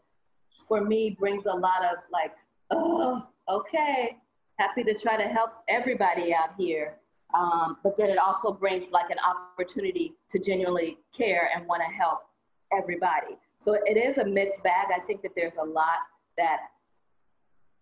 for 0.67 0.81
me 0.81 1.15
brings 1.19 1.45
a 1.45 1.53
lot 1.53 1.83
of 1.83 1.97
like 2.11 2.33
oh, 2.71 3.23
okay, 3.49 4.17
happy 4.57 4.83
to 4.83 4.93
try 4.93 5.17
to 5.17 5.27
help 5.27 5.51
everybody 5.67 6.33
out 6.33 6.49
here. 6.57 6.95
Um, 7.33 7.77
but 7.83 7.97
then 7.97 8.09
it 8.09 8.17
also 8.17 8.51
brings 8.51 8.91
like 8.91 9.09
an 9.09 9.17
opportunity 9.25 10.13
to 10.29 10.39
genuinely 10.39 10.99
care 11.15 11.49
and 11.55 11.67
want 11.67 11.81
to 11.81 11.91
help 11.95 12.27
everybody. 12.71 13.37
So 13.59 13.77
it 13.85 13.97
is 13.97 14.17
a 14.17 14.25
mixed 14.25 14.61
bag. 14.61 14.87
I 14.95 14.99
think 14.99 15.21
that 15.23 15.31
there's 15.35 15.55
a 15.59 15.65
lot 15.65 15.99
that 16.37 16.57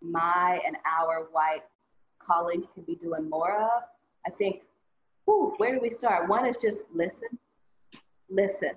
my 0.01 0.59
and 0.65 0.77
our 0.85 1.27
white 1.31 1.63
colleagues 2.19 2.67
can 2.73 2.83
be 2.83 2.95
doing 2.95 3.29
more 3.29 3.57
of. 3.57 3.83
I 4.25 4.29
think, 4.29 4.61
whew, 5.31 5.53
where 5.57 5.73
do 5.73 5.79
we 5.81 5.89
start? 5.89 6.27
One 6.27 6.45
is 6.45 6.57
just 6.57 6.81
listen, 6.93 7.29
listen. 8.29 8.71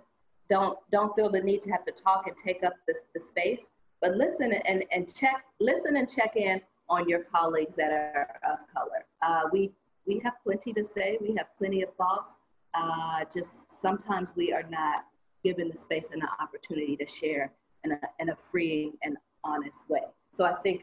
Don't 0.49 0.79
don't 0.93 1.14
feel 1.17 1.31
the 1.31 1.40
need 1.40 1.62
to 1.62 1.71
have 1.71 1.85
to 1.87 1.93
talk 1.93 2.27
and 2.27 2.37
take 2.37 2.62
up 2.62 2.75
the, 2.87 2.95
the 3.14 3.21
space, 3.21 3.62
but 4.01 4.12
listen 4.12 4.53
and, 4.53 4.85
and 4.93 5.12
check, 5.12 5.45
listen 5.61 5.97
and 5.97 6.09
check 6.09 6.37
in 6.37 6.61
on 6.88 7.09
your 7.09 7.25
colleagues 7.25 7.75
that 7.77 7.90
are 7.90 8.40
of 8.49 8.59
color. 8.73 9.07
Uh, 9.23 9.49
we 9.53 9.73
we 10.07 10.21
have 10.23 10.35
plenty 10.45 10.73
to 10.75 10.85
say. 10.85 11.19
We 11.21 11.35
have 11.37 11.47
plenty 11.59 11.83
of 11.83 11.95
thoughts. 11.95 12.35
Uh, 12.75 13.25
just 13.33 13.51
sometimes 13.71 14.29
we 14.37 14.53
are 14.53 14.64
not 14.64 15.07
given 15.43 15.71
the 15.73 15.79
space 15.79 16.07
and 16.12 16.23
the 16.23 16.29
opportunity 16.43 16.97
to 16.97 17.07
share 17.07 17.53
in 17.85 17.93
a, 17.93 18.01
in 18.19 18.31
a 18.31 18.37
freeing 18.51 18.93
and 19.03 19.17
honest 19.45 19.79
way. 19.88 20.03
So 20.33 20.45
I 20.45 20.55
think 20.62 20.83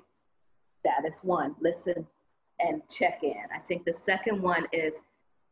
that 0.84 1.06
is 1.06 1.16
one, 1.22 1.56
listen 1.60 2.08
and 2.60 2.82
check 2.90 3.24
in. 3.24 3.44
I 3.54 3.60
think 3.68 3.86
the 3.86 3.94
second 3.94 4.42
one 4.42 4.68
is 4.72 4.94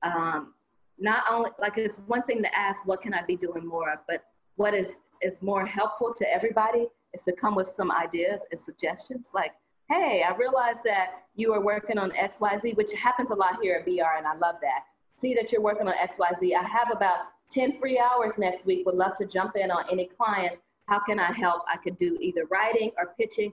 um, 0.03 0.53
not 0.97 1.23
only, 1.29 1.51
like 1.59 1.77
it's 1.77 1.97
one 2.07 2.23
thing 2.23 2.41
to 2.43 2.57
ask, 2.57 2.85
what 2.85 3.01
can 3.01 3.13
I 3.13 3.23
be 3.23 3.35
doing 3.35 3.65
more 3.65 3.91
of, 3.91 3.99
but 4.07 4.23
what 4.55 4.73
is, 4.73 4.95
is 5.21 5.41
more 5.41 5.65
helpful 5.65 6.13
to 6.15 6.31
everybody 6.31 6.87
is 7.13 7.23
to 7.23 7.31
come 7.31 7.55
with 7.55 7.69
some 7.69 7.91
ideas 7.91 8.41
and 8.51 8.59
suggestions. 8.59 9.27
Like, 9.33 9.53
hey, 9.89 10.23
I 10.27 10.35
realized 10.35 10.83
that 10.85 11.23
you 11.35 11.53
are 11.53 11.61
working 11.61 11.97
on 11.97 12.11
XYZ, 12.11 12.75
which 12.77 12.93
happens 12.93 13.31
a 13.31 13.35
lot 13.35 13.57
here 13.61 13.75
at 13.75 13.85
BR, 13.85 14.17
and 14.17 14.27
I 14.27 14.35
love 14.35 14.55
that. 14.61 14.83
See 15.15 15.33
that 15.33 15.51
you're 15.51 15.61
working 15.61 15.87
on 15.87 15.93
XYZ. 15.95 16.55
I 16.55 16.63
have 16.63 16.91
about 16.91 17.27
10 17.49 17.79
free 17.79 17.99
hours 17.99 18.37
next 18.37 18.65
week. 18.65 18.85
Would 18.85 18.95
love 18.95 19.15
to 19.17 19.25
jump 19.25 19.55
in 19.55 19.71
on 19.71 19.85
any 19.91 20.05
clients. 20.05 20.59
How 20.87 20.99
can 20.99 21.19
I 21.19 21.31
help? 21.31 21.63
I 21.67 21.77
could 21.77 21.97
do 21.97 22.17
either 22.21 22.45
writing 22.51 22.91
or 22.97 23.13
pitching. 23.17 23.51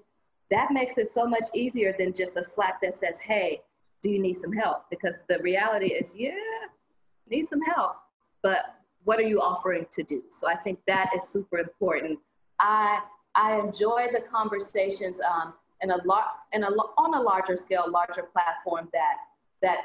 That 0.51 0.71
makes 0.71 0.99
it 0.99 1.09
so 1.09 1.27
much 1.27 1.47
easier 1.55 1.95
than 1.99 2.13
just 2.13 2.37
a 2.37 2.45
Slack 2.45 2.81
that 2.83 2.95
says, 2.95 3.19
hey, 3.19 3.63
do 4.03 4.11
you 4.11 4.19
need 4.19 4.35
some 4.35 4.53
help? 4.53 4.89
Because 4.91 5.21
the 5.29 5.39
reality 5.41 5.87
is, 5.87 6.13
yeah, 6.15 6.33
need 7.29 7.47
some 7.47 7.61
help. 7.63 7.97
But 8.43 8.77
what 9.05 9.19
are 9.19 9.29
you 9.29 9.41
offering 9.41 9.87
to 9.93 10.03
do? 10.03 10.23
So 10.31 10.49
I 10.49 10.57
think 10.57 10.79
that 10.87 11.11
is 11.17 11.29
super 11.29 11.59
important. 11.59 12.19
I 12.61 13.01
I 13.35 13.59
enjoy 13.59 14.09
the 14.13 14.21
conversations 14.21 15.19
um, 15.21 15.55
in 15.83 15.91
a 15.91 15.97
lot 16.05 16.27
in 16.53 16.65
a 16.65 16.69
on 16.69 17.15
a 17.15 17.21
larger 17.21 17.57
scale, 17.57 17.85
larger 17.89 18.25
platform 18.33 18.89
that 18.93 19.17
that 19.63 19.79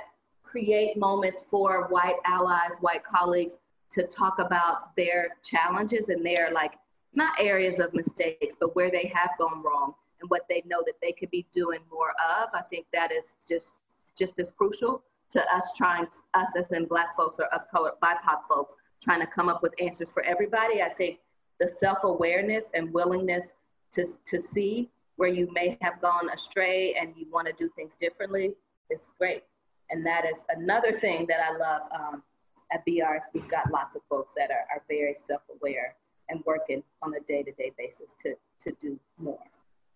create 0.43 0.97
moments 0.97 1.43
for 1.49 1.87
white 1.89 2.17
allies, 2.25 2.71
white 2.81 3.03
colleagues 3.03 3.57
to 3.91 4.03
talk 4.03 4.39
about 4.39 4.95
their 4.95 5.37
challenges 5.43 6.09
and 6.09 6.25
their 6.25 6.51
like 6.51 6.73
not 7.13 7.33
areas 7.39 7.79
of 7.79 7.93
mistakes, 7.93 8.55
but 8.59 8.75
where 8.75 8.89
they 8.89 9.11
have 9.13 9.31
gone 9.37 9.61
wrong 9.63 9.93
and 10.21 10.29
what 10.29 10.45
they 10.49 10.63
know 10.65 10.81
that 10.85 10.95
they 11.01 11.11
could 11.11 11.29
be 11.29 11.45
doing 11.53 11.79
more 11.91 12.11
of. 12.39 12.49
I 12.53 12.61
think 12.69 12.85
that 12.93 13.11
is 13.11 13.25
just 13.47 13.81
just 14.21 14.37
as 14.39 14.51
crucial 14.51 15.01
to 15.31 15.41
us 15.55 15.71
trying 15.75 16.05
to, 16.05 16.39
us 16.39 16.49
as 16.55 16.67
in 16.71 16.85
black 16.85 17.17
folks 17.17 17.39
or 17.39 17.45
of 17.45 17.61
color 17.71 17.93
BIPOC 18.03 18.41
folks 18.47 18.75
trying 19.03 19.19
to 19.19 19.25
come 19.25 19.49
up 19.49 19.63
with 19.63 19.73
answers 19.81 20.09
for 20.13 20.21
everybody. 20.23 20.83
I 20.83 20.89
think 20.89 21.17
the 21.59 21.67
self-awareness 21.67 22.65
and 22.75 22.93
willingness 22.93 23.47
to 23.93 24.05
to 24.25 24.39
see 24.39 24.89
where 25.15 25.29
you 25.29 25.47
may 25.53 25.77
have 25.81 25.99
gone 26.01 26.29
astray 26.29 26.93
and 26.99 27.13
you 27.17 27.25
want 27.31 27.47
to 27.47 27.53
do 27.53 27.69
things 27.75 27.93
differently 27.99 28.53
is 28.91 29.11
great. 29.17 29.43
And 29.89 30.05
that 30.05 30.23
is 30.25 30.37
another 30.49 30.93
thing 30.93 31.25
that 31.27 31.39
I 31.47 31.57
love 31.57 31.81
um, 31.91 32.23
at 32.71 32.85
BRs. 32.85 33.23
We've 33.33 33.47
got 33.47 33.69
lots 33.71 33.95
of 33.95 34.01
folks 34.09 34.33
that 34.37 34.49
are, 34.51 34.65
are 34.73 34.83
very 34.87 35.15
self-aware 35.27 35.95
and 36.29 36.41
working 36.45 36.81
on 37.01 37.13
a 37.13 37.19
day-to-day 37.21 37.73
basis 37.77 38.13
to, 38.23 38.35
to 38.63 38.75
do 38.81 38.99
more. 39.17 39.37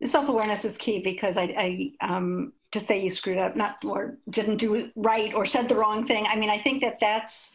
Self-awareness 0.03 0.65
is 0.65 0.77
key 0.77 0.99
because 0.99 1.37
I, 1.37 1.43
I 1.57 1.91
um, 2.01 2.51
to 2.75 2.85
say 2.85 3.01
you 3.01 3.09
screwed 3.09 3.37
up, 3.37 3.55
not 3.55 3.83
or 3.85 4.17
didn't 4.29 4.57
do 4.57 4.75
it 4.75 4.91
right 4.95 5.33
or 5.33 5.45
said 5.45 5.67
the 5.67 5.75
wrong 5.75 6.05
thing. 6.05 6.25
I 6.27 6.35
mean, 6.35 6.49
I 6.49 6.59
think 6.59 6.81
that 6.81 6.99
that's 6.99 7.53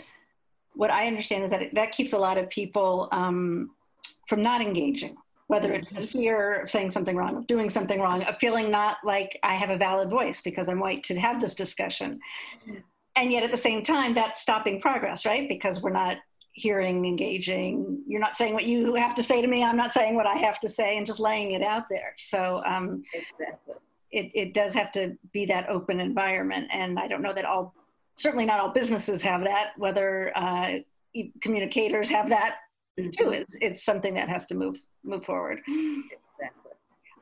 what 0.75 0.91
I 0.91 1.07
understand 1.07 1.45
is 1.45 1.51
that 1.51 1.63
it, 1.63 1.75
that 1.75 1.93
keeps 1.93 2.13
a 2.13 2.19
lot 2.19 2.37
of 2.39 2.51
people 2.51 3.09
um, 3.13 3.71
from 4.29 4.43
not 4.43 4.61
engaging 4.61 5.17
whether 5.51 5.73
it's 5.73 5.91
the 5.91 6.07
fear 6.07 6.61
of 6.61 6.71
saying 6.71 6.93
something 6.93 7.17
wrong, 7.17 7.37
of 7.37 7.45
doing 7.49 7.69
something 7.69 8.01
wrong, 8.01 8.23
of 8.23 8.39
feeling 8.39 8.71
not 8.71 8.99
like 9.03 9.37
I 9.43 9.57
have 9.57 9.71
a 9.71 9.77
valid 9.77 10.09
voice 10.09 10.41
because 10.41 10.69
I'm 10.69 10.79
white 10.79 11.03
to 11.05 11.19
have 11.19 11.41
this 11.41 11.57
discussion. 11.57 12.21
And 13.17 13.33
yet 13.33 13.43
at 13.43 13.51
the 13.51 13.57
same 13.57 13.83
time, 13.83 14.15
that's 14.15 14.41
stopping 14.41 14.81
progress, 14.81 15.27
right? 15.27 15.49
Because 15.49 15.83
we're 15.83 15.91
not 15.91 16.19
hearing, 16.53 17.05
engaging. 17.05 18.01
You're 18.07 18.21
not 18.21 18.37
saying 18.37 18.55
what 18.55 18.65
you 18.65 18.95
have 18.95 19.17
to 19.17 19.25
say 19.25 19.43
to 19.43 19.49
me. 19.49 19.65
I'm 19.65 19.77
not 19.77 19.91
saying 19.91 20.15
what 20.15 20.27
I 20.27 20.35
have 20.35 20.61
to 20.61 20.69
say 20.69 20.99
and 20.99 21.05
just 21.05 21.19
laying 21.19 21.51
it 21.51 21.63
out 21.63 21.89
there. 21.91 22.15
So 22.17 22.63
um, 22.65 23.03
exactly. 23.13 23.75
It, 24.11 24.31
it 24.35 24.55
does 24.55 24.75
have 24.75 24.93
to 24.93 25.17
be 25.33 25.47
that 25.47 25.69
open 25.69 26.01
environment. 26.01 26.69
And 26.73 26.99
I 26.99 27.09
don't 27.09 27.23
know 27.23 27.33
that 27.33 27.45
all, 27.45 27.75
certainly 28.17 28.45
not 28.45 28.61
all 28.61 28.71
businesses 28.71 29.23
have 29.23 29.43
that, 29.45 29.73
whether 29.77 30.33
uh, 30.37 30.79
communicators 31.41 32.09
have 32.11 32.29
that 32.29 32.57
too. 32.97 33.31
It's, 33.31 33.57
it's 33.61 33.85
something 33.85 34.15
that 34.15 34.29
has 34.29 34.47
to 34.47 34.55
move 34.55 34.77
move 35.03 35.25
forward. 35.25 35.61
Exactly. 35.67 36.73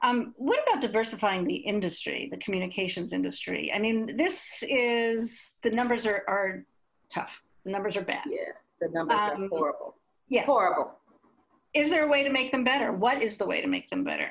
Um, 0.03 0.35
what 0.37 0.61
about 0.63 0.81
diversifying 0.81 1.45
the 1.45 1.55
industry, 1.55 2.29
the 2.31 2.37
communications 2.39 3.13
industry? 3.13 3.73
I 3.73 3.79
mean, 3.79 4.17
this 4.17 4.63
is 4.63 5.53
the 5.63 5.71
numbers 5.71 6.07
are, 6.07 6.23
are 6.29 6.65
tough. 7.13 7.43
The 7.65 7.71
numbers 7.71 7.97
are 7.97 8.03
bad. 8.03 8.25
Yeah, 8.27 8.53
the 8.81 8.89
numbers 8.89 9.17
um, 9.17 9.45
are 9.45 9.49
horrible. 9.49 9.95
Yes. 10.29 10.47
Horrible. 10.47 10.93
Is 11.75 11.91
there 11.91 12.05
a 12.05 12.09
way 12.09 12.25
to 12.25 12.31
make 12.31 12.51
them 12.51 12.65
better? 12.65 12.93
What 12.93 13.23
is 13.23 13.37
the 13.37 13.47
way 13.47 13.61
to 13.61 13.67
make 13.67 13.91
them 13.91 14.05
better? 14.05 14.31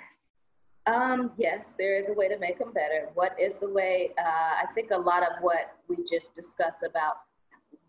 Um, 0.87 1.31
yes, 1.37 1.73
there 1.77 1.99
is 1.99 2.07
a 2.07 2.13
way 2.13 2.29
to 2.29 2.39
make 2.39 2.59
them 2.59 2.71
better. 2.71 3.09
What 3.13 3.37
is 3.37 3.53
the 3.59 3.69
way? 3.69 4.11
Uh, 4.17 4.21
I 4.21 4.65
think 4.73 4.91
a 4.91 4.97
lot 4.97 5.21
of 5.21 5.33
what 5.41 5.75
we 5.89 5.97
just 6.09 6.33
discussed 6.33 6.79
about 6.89 7.17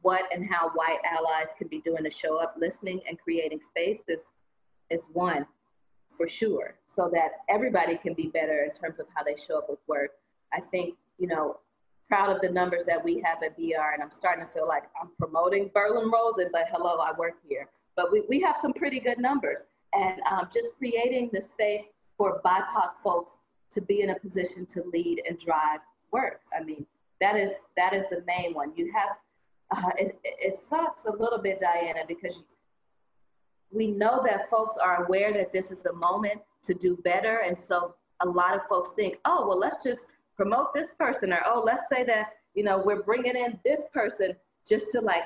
what 0.02 0.22
and 0.34 0.48
how 0.50 0.70
white 0.70 0.98
allies 1.04 1.48
can 1.56 1.68
be 1.68 1.80
doing 1.80 2.02
to 2.02 2.10
show 2.10 2.38
up, 2.40 2.56
listening, 2.58 3.00
and 3.08 3.18
creating 3.18 3.60
space 3.60 4.00
is 4.08 4.22
is 4.90 5.06
one 5.12 5.46
for 6.16 6.26
sure, 6.26 6.74
so 6.88 7.08
that 7.14 7.30
everybody 7.48 7.96
can 7.96 8.14
be 8.14 8.28
better 8.28 8.64
in 8.64 8.70
terms 8.80 8.98
of 8.98 9.06
how 9.14 9.22
they 9.22 9.36
show 9.36 9.58
up 9.58 9.66
with 9.68 9.78
work. 9.86 10.10
I 10.52 10.60
think, 10.60 10.96
you 11.18 11.28
know, 11.28 11.58
proud 12.08 12.34
of 12.34 12.40
the 12.40 12.48
numbers 12.48 12.84
that 12.86 13.04
we 13.04 13.22
have 13.24 13.42
at 13.44 13.56
BR, 13.56 13.92
and 13.94 14.02
I'm 14.02 14.10
starting 14.10 14.44
to 14.44 14.52
feel 14.52 14.66
like 14.66 14.84
I'm 15.00 15.10
promoting 15.18 15.70
BerlinRosen, 15.70 16.50
but 16.50 16.66
hello, 16.72 16.96
I 16.96 17.12
work 17.16 17.34
here. 17.48 17.68
But 17.94 18.10
we, 18.10 18.22
we 18.28 18.40
have 18.40 18.56
some 18.60 18.72
pretty 18.72 18.98
good 18.98 19.18
numbers, 19.18 19.60
and 19.92 20.20
um, 20.30 20.48
just 20.52 20.70
creating 20.78 21.30
the 21.32 21.42
space 21.42 21.84
for 22.18 22.42
BIPOC 22.44 22.90
folks 23.02 23.32
to 23.70 23.80
be 23.80 24.02
in 24.02 24.10
a 24.10 24.18
position 24.18 24.66
to 24.66 24.82
lead 24.92 25.22
and 25.26 25.38
drive 25.38 25.80
work. 26.12 26.40
I 26.54 26.62
mean, 26.62 26.84
that 27.20 27.36
is 27.36 27.52
that 27.76 27.94
is 27.94 28.04
the 28.10 28.22
main 28.26 28.52
one. 28.52 28.72
You 28.76 28.92
have 28.92 29.16
uh, 29.70 29.90
it, 29.98 30.18
it 30.22 30.58
sucks 30.58 31.04
a 31.04 31.12
little 31.12 31.38
bit, 31.38 31.60
Diana, 31.60 32.00
because 32.06 32.42
we 33.70 33.86
know 33.86 34.22
that 34.24 34.50
folks 34.50 34.76
are 34.78 35.04
aware 35.04 35.32
that 35.32 35.52
this 35.52 35.70
is 35.70 35.84
a 35.86 35.92
moment 35.92 36.40
to 36.64 36.74
do 36.74 36.96
better. 37.04 37.40
And 37.46 37.58
so 37.58 37.94
a 38.20 38.28
lot 38.28 38.54
of 38.54 38.62
folks 38.68 38.90
think, 38.96 39.18
oh, 39.24 39.46
well, 39.46 39.58
let's 39.58 39.82
just 39.84 40.04
promote 40.36 40.72
this 40.72 40.90
person, 40.98 41.32
or 41.32 41.40
oh, 41.46 41.62
let's 41.64 41.88
say 41.88 42.04
that, 42.04 42.34
you 42.54 42.64
know, 42.64 42.78
we're 42.78 43.02
bringing 43.02 43.36
in 43.36 43.58
this 43.64 43.82
person 43.92 44.34
just 44.66 44.90
to 44.92 45.00
like 45.00 45.24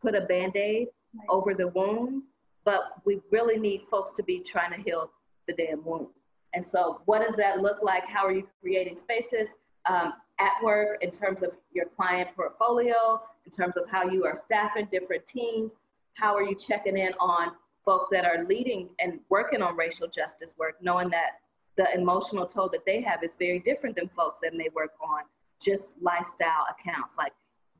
put 0.00 0.14
a 0.14 0.22
band 0.22 0.56
aid 0.56 0.88
right. 1.14 1.26
over 1.28 1.54
the 1.54 1.68
wound. 1.68 2.22
But 2.64 2.94
we 3.04 3.20
really 3.30 3.58
need 3.58 3.82
folks 3.90 4.12
to 4.12 4.22
be 4.22 4.40
trying 4.40 4.72
to 4.72 4.80
heal 4.80 5.10
the 5.46 5.52
damn 5.52 5.84
wound. 5.84 6.06
And 6.54 6.66
so, 6.66 7.02
what 7.06 7.26
does 7.26 7.36
that 7.36 7.60
look 7.60 7.82
like? 7.82 8.06
How 8.06 8.26
are 8.26 8.32
you 8.32 8.46
creating 8.60 8.96
spaces 8.96 9.50
um, 9.86 10.14
at 10.38 10.52
work 10.62 11.02
in 11.02 11.10
terms 11.10 11.42
of 11.42 11.50
your 11.72 11.86
client 11.86 12.30
portfolio, 12.34 13.20
in 13.44 13.52
terms 13.52 13.76
of 13.76 13.88
how 13.88 14.08
you 14.08 14.24
are 14.24 14.36
staffing 14.36 14.88
different 14.90 15.26
teams? 15.26 15.72
How 16.14 16.34
are 16.34 16.42
you 16.42 16.54
checking 16.54 16.96
in 16.96 17.12
on 17.18 17.52
folks 17.84 18.08
that 18.10 18.24
are 18.24 18.44
leading 18.44 18.88
and 19.00 19.20
working 19.28 19.62
on 19.62 19.76
racial 19.76 20.08
justice 20.08 20.54
work, 20.58 20.76
knowing 20.80 21.10
that 21.10 21.40
the 21.76 21.92
emotional 21.94 22.46
toll 22.46 22.68
that 22.70 22.86
they 22.86 23.00
have 23.00 23.22
is 23.22 23.34
very 23.38 23.58
different 23.58 23.96
than 23.96 24.08
folks 24.16 24.38
that 24.42 24.54
may 24.54 24.68
work 24.74 24.92
on 25.02 25.22
just 25.60 25.92
lifestyle 26.00 26.66
accounts. 26.70 27.16
Like 27.18 27.32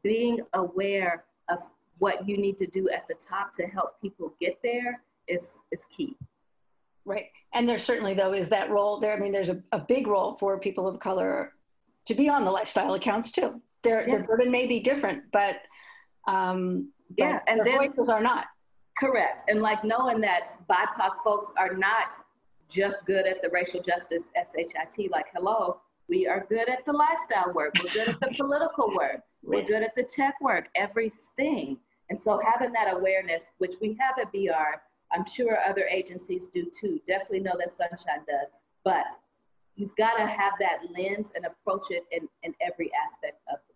being 0.02 0.40
aware 0.52 1.24
of 1.48 1.58
what 1.98 2.28
you 2.28 2.36
need 2.36 2.58
to 2.58 2.66
do 2.66 2.88
at 2.90 3.06
the 3.08 3.14
top 3.14 3.54
to 3.54 3.66
help 3.66 4.00
people 4.00 4.34
get 4.40 4.58
there 4.62 5.00
is 5.28 5.58
is 5.70 5.86
key. 5.96 6.16
Right. 7.04 7.26
And 7.52 7.68
there 7.68 7.78
certainly 7.78 8.14
though 8.14 8.32
is 8.32 8.48
that 8.48 8.70
role 8.70 8.98
there. 8.98 9.16
I 9.16 9.20
mean, 9.20 9.32
there's 9.32 9.50
a, 9.50 9.62
a 9.72 9.78
big 9.78 10.06
role 10.06 10.36
for 10.36 10.58
people 10.58 10.88
of 10.88 10.98
color 11.00 11.52
to 12.06 12.14
be 12.14 12.28
on 12.28 12.44
the 12.44 12.50
lifestyle 12.50 12.94
accounts 12.94 13.30
too. 13.30 13.60
Their 13.82 14.08
yeah. 14.08 14.16
their 14.16 14.24
burden 14.24 14.50
may 14.50 14.66
be 14.66 14.80
different, 14.80 15.24
but 15.32 15.56
um, 16.26 16.90
yeah, 17.16 17.40
and 17.46 17.58
their 17.58 17.64
then, 17.64 17.76
voices 17.76 18.08
are 18.08 18.20
not. 18.20 18.46
Correct. 18.98 19.48
And 19.50 19.60
like 19.60 19.84
knowing 19.84 20.20
that 20.22 20.66
BIPOC 20.68 21.22
folks 21.22 21.48
are 21.58 21.74
not 21.74 22.06
just 22.68 23.04
good 23.06 23.26
at 23.26 23.42
the 23.42 23.50
racial 23.50 23.82
justice 23.82 24.24
SHIT, 24.34 25.10
like 25.10 25.26
hello, 25.34 25.80
we 26.08 26.26
are 26.26 26.46
good 26.48 26.68
at 26.68 26.84
the 26.86 26.92
lifestyle 26.92 27.52
work. 27.52 27.74
We're 27.82 27.90
good 27.90 28.08
at 28.08 28.20
the 28.20 28.32
political 28.36 28.94
work. 28.94 29.20
We're 29.42 29.64
good 29.64 29.82
at 29.82 29.94
the 29.94 30.04
tech 30.04 30.34
work, 30.40 30.68
everything. 30.74 31.78
And 32.10 32.22
so 32.22 32.40
having 32.44 32.72
that 32.72 32.94
awareness, 32.94 33.44
which 33.58 33.74
we 33.80 33.96
have 34.00 34.18
at 34.18 34.32
BR, 34.32 34.80
I'm 35.14 35.26
sure 35.26 35.58
other 35.66 35.84
agencies 35.84 36.46
do 36.52 36.70
too. 36.78 37.00
Definitely 37.06 37.40
know 37.40 37.54
that 37.58 37.72
Sunshine 37.72 38.24
does. 38.26 38.48
But 38.84 39.04
you've 39.76 39.94
got 39.96 40.16
to 40.16 40.26
have 40.26 40.54
that 40.60 40.78
lens 40.96 41.28
and 41.34 41.46
approach 41.46 41.86
it 41.90 42.04
in, 42.10 42.28
in 42.42 42.54
every 42.60 42.90
aspect 43.06 43.40
of 43.48 43.58
it. 43.68 43.74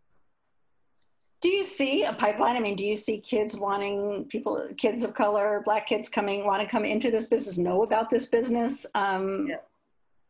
Do 1.41 1.49
you 1.49 1.65
see 1.65 2.03
a 2.05 2.13
pipeline? 2.13 2.57
I 2.57 2.61
mean, 2.61 2.75
do 2.75 2.85
you 2.85 2.97
see 2.97 3.19
kids 3.19 3.57
wanting 3.57 4.27
people, 4.29 4.69
kids 4.77 5.05
of 5.05 5.15
color, 5.15 5.63
black 5.65 5.87
kids 5.87 6.09
coming, 6.09 6.45
want 6.45 6.61
to 6.63 6.69
come 6.69 6.85
into 6.85 7.11
this 7.13 7.29
business, 7.29 7.59
know 7.59 7.85
about 7.85 8.11
this 8.11 8.27
business? 8.27 8.85
Um, 8.95 9.47
yeah. 9.49 9.57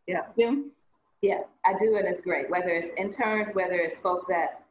Yeah. 0.07 0.23
Yeah. 0.37 0.55
Yeah, 1.21 1.41
I 1.67 1.77
do, 1.79 1.97
and 1.97 2.07
it's 2.07 2.21
great. 2.21 2.49
Whether 2.49 2.69
it's 2.69 2.91
interns, 2.97 3.53
whether 3.53 3.75
it's 3.75 3.97
folks 3.97 4.27
that 4.29 4.63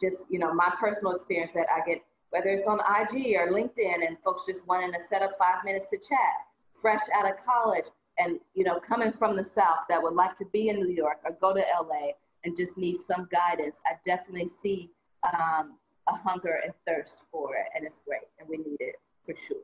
just, 0.00 0.18
you 0.28 0.38
know, 0.38 0.54
my 0.54 0.72
personal 0.78 1.12
experience 1.16 1.50
that 1.54 1.66
I 1.68 1.84
get, 1.84 2.02
whether 2.36 2.50
it's 2.50 2.66
on 2.66 2.80
IG 2.80 3.34
or 3.36 3.50
LinkedIn, 3.50 4.06
and 4.06 4.18
folks 4.22 4.44
just 4.46 4.66
wanting 4.66 4.92
to 4.92 4.98
set 5.08 5.22
up 5.22 5.32
five 5.38 5.64
minutes 5.64 5.86
to 5.90 5.96
chat, 5.96 6.36
fresh 6.82 7.00
out 7.14 7.24
of 7.24 7.36
college, 7.44 7.86
and 8.18 8.38
you 8.54 8.64
know, 8.64 8.78
coming 8.78 9.12
from 9.12 9.36
the 9.36 9.44
South 9.44 9.80
that 9.88 10.02
would 10.02 10.14
like 10.14 10.36
to 10.36 10.44
be 10.52 10.68
in 10.68 10.76
New 10.76 10.94
York 10.94 11.18
or 11.24 11.32
go 11.40 11.54
to 11.54 11.60
LA 11.60 12.10
and 12.44 12.56
just 12.56 12.76
need 12.76 12.96
some 12.96 13.26
guidance. 13.32 13.76
I 13.86 13.94
definitely 14.04 14.48
see 14.48 14.90
um, 15.24 15.78
a 16.08 16.12
hunger 16.12 16.60
and 16.62 16.72
thirst 16.86 17.22
for 17.32 17.54
it, 17.54 17.66
and 17.74 17.86
it's 17.86 18.00
great, 18.06 18.28
and 18.38 18.48
we 18.48 18.58
need 18.58 18.80
it 18.80 18.96
for 19.24 19.34
sure. 19.46 19.56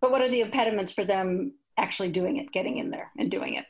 But 0.00 0.10
what 0.10 0.22
are 0.22 0.28
the 0.28 0.40
impediments 0.40 0.92
for 0.92 1.04
them 1.04 1.52
actually 1.76 2.10
doing 2.10 2.38
it, 2.38 2.52
getting 2.52 2.78
in 2.78 2.90
there 2.90 3.10
and 3.18 3.30
doing 3.30 3.54
it? 3.54 3.66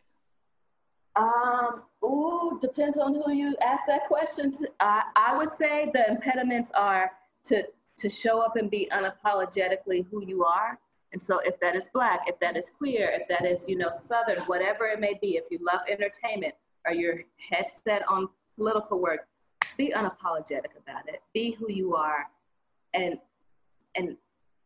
Um, 1.16 1.82
oh, 2.02 2.58
depends 2.60 2.98
on 2.98 3.14
who 3.14 3.32
you 3.32 3.56
ask 3.64 3.84
that 3.86 4.06
question 4.06 4.52
to. 4.58 4.68
I, 4.80 5.02
I 5.16 5.36
would 5.36 5.50
say 5.50 5.90
the 5.92 6.08
impediments 6.08 6.70
are 6.74 7.10
to 7.46 7.64
to 7.98 8.08
show 8.08 8.40
up 8.40 8.56
and 8.56 8.70
be 8.70 8.88
unapologetically 8.92 10.06
who 10.10 10.24
you 10.26 10.44
are. 10.44 10.78
And 11.12 11.22
so 11.22 11.38
if 11.44 11.58
that 11.60 11.76
is 11.76 11.86
black, 11.92 12.20
if 12.26 12.38
that 12.40 12.56
is 12.56 12.70
queer, 12.76 13.10
if 13.12 13.28
that 13.28 13.46
is, 13.46 13.64
you 13.68 13.76
know, 13.76 13.90
southern, 13.96 14.40
whatever 14.46 14.86
it 14.86 14.98
may 14.98 15.14
be, 15.20 15.36
if 15.36 15.44
you 15.50 15.58
love 15.62 15.80
entertainment 15.88 16.54
or 16.86 16.92
your 16.92 17.22
head 17.50 17.66
set 17.84 18.06
on 18.08 18.28
political 18.56 19.00
work, 19.00 19.28
be 19.76 19.92
unapologetic 19.96 20.74
about 20.76 21.08
it. 21.08 21.22
Be 21.32 21.52
who 21.52 21.70
you 21.70 21.94
are 21.94 22.26
and 22.94 23.18
and 23.96 24.16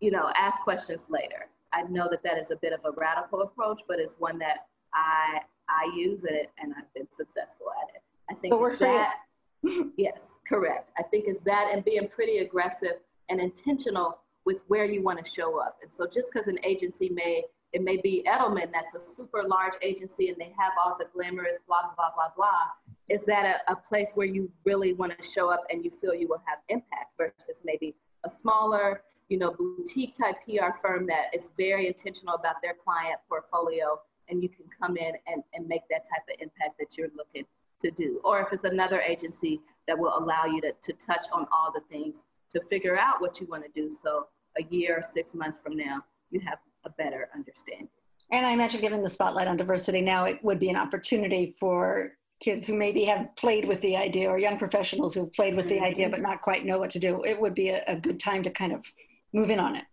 you 0.00 0.10
know, 0.10 0.30
ask 0.36 0.60
questions 0.60 1.06
later. 1.08 1.48
I 1.72 1.82
know 1.82 2.08
that 2.10 2.22
that 2.22 2.38
is 2.38 2.50
a 2.50 2.56
bit 2.56 2.72
of 2.72 2.80
a 2.84 2.92
radical 2.98 3.42
approach, 3.42 3.80
but 3.88 3.98
it's 3.98 4.14
one 4.18 4.38
that 4.38 4.66
I 4.94 5.40
I 5.68 5.92
use 5.94 6.24
it 6.24 6.50
and 6.58 6.72
I've 6.76 6.92
been 6.94 7.08
successful 7.12 7.66
at 7.82 7.94
it. 7.94 8.02
I 8.30 8.34
think 8.34 8.78
that. 8.78 9.14
yes, 9.96 10.20
correct. 10.46 10.90
I 10.98 11.02
think 11.02 11.24
it's 11.26 11.42
that 11.44 11.70
and 11.72 11.84
being 11.84 12.08
pretty 12.08 12.38
aggressive 12.38 13.00
and 13.28 13.40
intentional 13.40 14.18
with 14.44 14.58
where 14.68 14.84
you 14.84 15.02
want 15.02 15.22
to 15.24 15.30
show 15.30 15.60
up. 15.60 15.78
And 15.82 15.92
so 15.92 16.06
just 16.06 16.30
because 16.32 16.48
an 16.48 16.58
agency 16.64 17.08
may 17.10 17.44
it 17.72 17.82
may 17.82 17.98
be 17.98 18.24
Edelman, 18.26 18.72
that's 18.72 18.94
a 18.94 19.14
super 19.14 19.42
large 19.46 19.74
agency, 19.82 20.28
and 20.28 20.38
they 20.38 20.54
have 20.58 20.72
all 20.82 20.96
the 20.98 21.04
glamorous 21.12 21.58
blah 21.66 21.82
blah 21.96 22.10
blah 22.14 22.30
blah. 22.34 22.68
Is 23.08 23.24
that 23.24 23.62
a, 23.68 23.72
a 23.72 23.76
place 23.76 24.12
where 24.14 24.26
you 24.26 24.50
really 24.64 24.94
want 24.94 25.18
to 25.18 25.26
show 25.26 25.50
up 25.50 25.64
and 25.70 25.84
you 25.84 25.92
feel 26.00 26.14
you 26.14 26.28
will 26.28 26.42
have 26.46 26.58
impact 26.68 27.12
versus 27.18 27.56
maybe 27.64 27.94
a 28.24 28.30
smaller, 28.40 29.02
you 29.28 29.38
know, 29.38 29.52
boutique 29.52 30.16
type 30.16 30.36
PR 30.46 30.78
firm 30.82 31.06
that 31.06 31.26
is 31.34 31.42
very 31.58 31.86
intentional 31.86 32.34
about 32.34 32.56
their 32.62 32.74
client 32.84 33.18
portfolio 33.28 33.98
and 34.28 34.42
you 34.42 34.48
can 34.48 34.64
come 34.80 34.96
in 34.96 35.12
and, 35.26 35.42
and 35.54 35.66
make 35.66 35.82
that 35.90 36.04
type 36.04 36.22
of 36.28 36.36
impact 36.40 36.78
that 36.78 36.96
you're 36.96 37.08
looking 37.16 37.44
to 37.80 37.90
do. 37.90 38.20
Or 38.24 38.40
if 38.40 38.52
it's 38.52 38.64
another 38.64 39.00
agency 39.00 39.60
that 39.86 39.98
will 39.98 40.16
allow 40.18 40.44
you 40.44 40.60
to, 40.62 40.72
to 40.72 40.92
touch 40.94 41.26
on 41.32 41.46
all 41.52 41.72
the 41.72 41.80
things 41.90 42.16
to 42.52 42.61
figure 42.70 42.98
out 42.98 43.20
what 43.20 43.40
you 43.40 43.46
want 43.46 43.64
to 43.64 43.70
do. 43.80 43.94
So 44.02 44.26
a 44.58 44.64
year 44.64 44.98
or 44.98 45.02
six 45.12 45.34
months 45.34 45.58
from 45.62 45.76
now, 45.76 46.02
you 46.30 46.40
have 46.40 46.58
a 46.84 46.90
better 46.90 47.28
understanding. 47.34 47.88
And 48.30 48.46
I 48.46 48.52
imagine 48.52 48.80
given 48.80 49.02
the 49.02 49.08
spotlight 49.08 49.48
on 49.48 49.56
diversity 49.56 50.00
now, 50.00 50.24
it 50.24 50.42
would 50.44 50.58
be 50.58 50.68
an 50.68 50.76
opportunity 50.76 51.54
for 51.58 52.12
kids 52.40 52.66
who 52.66 52.74
maybe 52.74 53.04
have 53.04 53.34
played 53.37 53.66
with 53.66 53.80
the 53.80 53.96
idea 53.96 54.28
or 54.28 54.38
young 54.38 54.58
professionals 54.58 55.14
who 55.14 55.20
have 55.20 55.32
played 55.32 55.56
with 55.56 55.66
mm-hmm. 55.66 55.76
the 55.76 55.80
idea 55.80 56.08
but 56.08 56.20
not 56.20 56.42
quite 56.42 56.64
know 56.64 56.78
what 56.78 56.90
to 56.90 56.98
do. 56.98 57.22
It 57.24 57.40
would 57.40 57.54
be 57.54 57.70
a, 57.70 57.82
a 57.87 57.96
good 57.96 58.20
time 58.20 58.42
to 58.44 58.50
kind 58.50 58.72
of 58.72 58.84
move 59.32 59.50
in 59.50 59.58
on 59.58 59.76
it. 59.76 59.84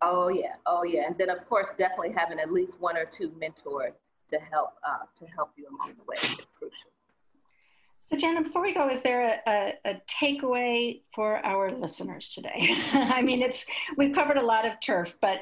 Oh 0.00 0.28
yeah, 0.28 0.54
oh 0.66 0.82
yeah, 0.82 1.06
and 1.06 1.16
then 1.16 1.30
of 1.30 1.46
course, 1.48 1.68
definitely 1.78 2.12
having 2.16 2.40
at 2.40 2.50
least 2.50 2.74
one 2.80 2.96
or 2.96 3.04
two 3.04 3.32
mentors 3.38 3.92
to 4.30 4.38
help 4.50 4.70
uh, 4.84 5.04
to 5.16 5.26
help 5.26 5.50
you 5.56 5.66
along 5.68 5.94
the 5.96 6.04
way 6.04 6.16
is 6.16 6.50
crucial. 6.58 6.90
So, 8.10 8.18
Jenna, 8.18 8.42
before 8.42 8.60
we 8.60 8.74
go, 8.74 8.90
is 8.90 9.02
there 9.02 9.22
a, 9.22 9.50
a, 9.50 9.90
a 9.92 10.02
takeaway 10.06 11.00
for 11.14 11.44
our 11.46 11.70
listeners 11.70 12.32
today? 12.34 12.68
I 12.92 13.22
mean, 13.22 13.40
it's 13.40 13.64
we've 13.96 14.14
covered 14.14 14.36
a 14.36 14.42
lot 14.42 14.66
of 14.66 14.80
turf, 14.80 15.14
but 15.20 15.40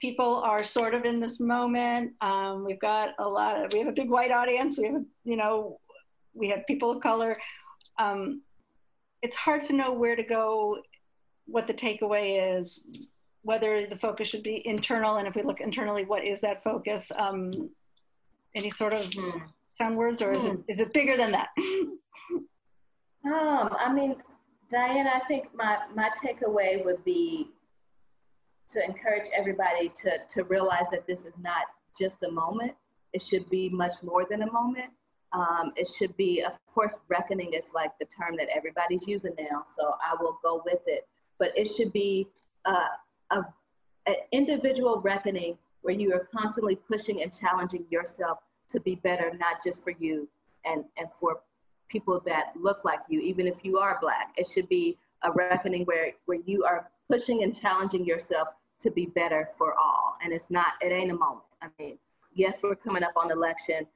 people 0.00 0.36
are 0.36 0.64
sort 0.64 0.94
of 0.94 1.04
in 1.04 1.20
this 1.20 1.40
moment. 1.40 2.12
Um, 2.20 2.64
we've 2.64 2.80
got 2.80 3.10
a 3.18 3.28
lot 3.28 3.64
of 3.64 3.72
we 3.72 3.78
have 3.78 3.88
a 3.88 3.92
big 3.92 4.10
white 4.10 4.32
audience. 4.32 4.76
We 4.76 4.86
have 4.86 5.04
you 5.24 5.36
know 5.36 5.80
we 6.34 6.48
have 6.50 6.66
people 6.66 6.90
of 6.90 7.02
color. 7.02 7.38
Um, 7.98 8.42
it's 9.22 9.36
hard 9.36 9.62
to 9.64 9.72
know 9.72 9.92
where 9.92 10.16
to 10.16 10.24
go, 10.24 10.78
what 11.46 11.66
the 11.66 11.74
takeaway 11.74 12.58
is, 12.58 12.84
whether 13.42 13.86
the 13.86 13.96
focus 13.96 14.28
should 14.28 14.42
be 14.42 14.66
internal, 14.66 15.16
and 15.16 15.28
if 15.28 15.34
we 15.34 15.42
look 15.42 15.60
internally, 15.60 16.04
what 16.04 16.24
is 16.24 16.40
that 16.40 16.62
focus? 16.62 17.10
Um, 17.16 17.70
any 18.54 18.70
sort 18.70 18.92
of 18.92 19.08
hmm. 19.12 19.38
sound 19.74 19.96
words, 19.96 20.20
or 20.20 20.32
is 20.32 20.44
it 20.44 20.52
hmm. 20.52 20.60
is 20.68 20.80
it 20.80 20.92
bigger 20.92 21.16
than 21.16 21.32
that? 21.32 21.48
um, 23.24 23.74
I 23.78 23.92
mean, 23.92 24.16
Diane, 24.70 25.06
I 25.06 25.20
think 25.26 25.54
my 25.54 25.78
my 25.94 26.10
takeaway 26.22 26.84
would 26.84 27.04
be 27.04 27.50
to 28.70 28.84
encourage 28.84 29.28
everybody 29.34 29.90
to 30.02 30.18
to 30.30 30.44
realize 30.44 30.86
that 30.92 31.06
this 31.06 31.20
is 31.20 31.34
not 31.40 31.66
just 31.98 32.22
a 32.22 32.30
moment. 32.30 32.72
It 33.12 33.22
should 33.22 33.48
be 33.50 33.68
much 33.68 33.94
more 34.02 34.26
than 34.28 34.42
a 34.42 34.50
moment. 34.50 34.90
Um, 35.32 35.72
it 35.76 35.88
should 35.98 36.14
be, 36.16 36.42
of 36.42 36.52
course, 36.74 36.94
reckoning 37.08 37.54
is 37.54 37.66
like 37.74 37.90
the 37.98 38.06
term 38.06 38.36
that 38.36 38.48
everybody's 38.54 39.06
using 39.06 39.34
now, 39.38 39.64
so 39.78 39.94
I 40.02 40.14
will 40.20 40.38
go 40.42 40.62
with 40.64 40.80
it. 40.86 41.06
But 41.38 41.56
it 41.56 41.66
should 41.66 41.92
be 41.92 42.28
uh, 42.66 42.88
a, 43.30 43.42
an 44.06 44.14
individual 44.32 45.00
reckoning 45.00 45.56
where 45.82 45.94
you 45.94 46.12
are 46.14 46.28
constantly 46.34 46.76
pushing 46.76 47.22
and 47.22 47.32
challenging 47.32 47.84
yourself 47.90 48.38
to 48.70 48.80
be 48.80 48.94
better, 48.96 49.32
not 49.38 49.62
just 49.64 49.82
for 49.82 49.92
you 49.98 50.28
and, 50.64 50.84
and 50.98 51.08
for 51.18 51.40
people 51.92 52.22
that 52.24 52.54
look 52.58 52.84
like 52.84 53.00
you, 53.08 53.20
even 53.20 53.46
if 53.46 53.56
you 53.62 53.78
are 53.78 53.98
black. 54.00 54.32
It 54.38 54.48
should 54.48 54.68
be 54.68 54.96
a 55.22 55.30
reckoning 55.30 55.84
where, 55.84 56.12
where 56.24 56.38
you 56.46 56.64
are 56.64 56.90
pushing 57.08 57.42
and 57.42 57.54
challenging 57.54 58.04
yourself 58.04 58.48
to 58.80 58.90
be 58.90 59.06
better 59.06 59.50
for 59.58 59.74
all. 59.74 60.16
And 60.24 60.32
it's 60.32 60.50
not, 60.50 60.72
it 60.80 60.90
ain't 60.90 61.10
a 61.10 61.14
moment. 61.14 61.44
I 61.60 61.68
mean, 61.78 61.98
yes, 62.34 62.60
we're 62.62 62.74
coming 62.74 63.04
up 63.04 63.12
on 63.16 63.30
election. 63.30 63.86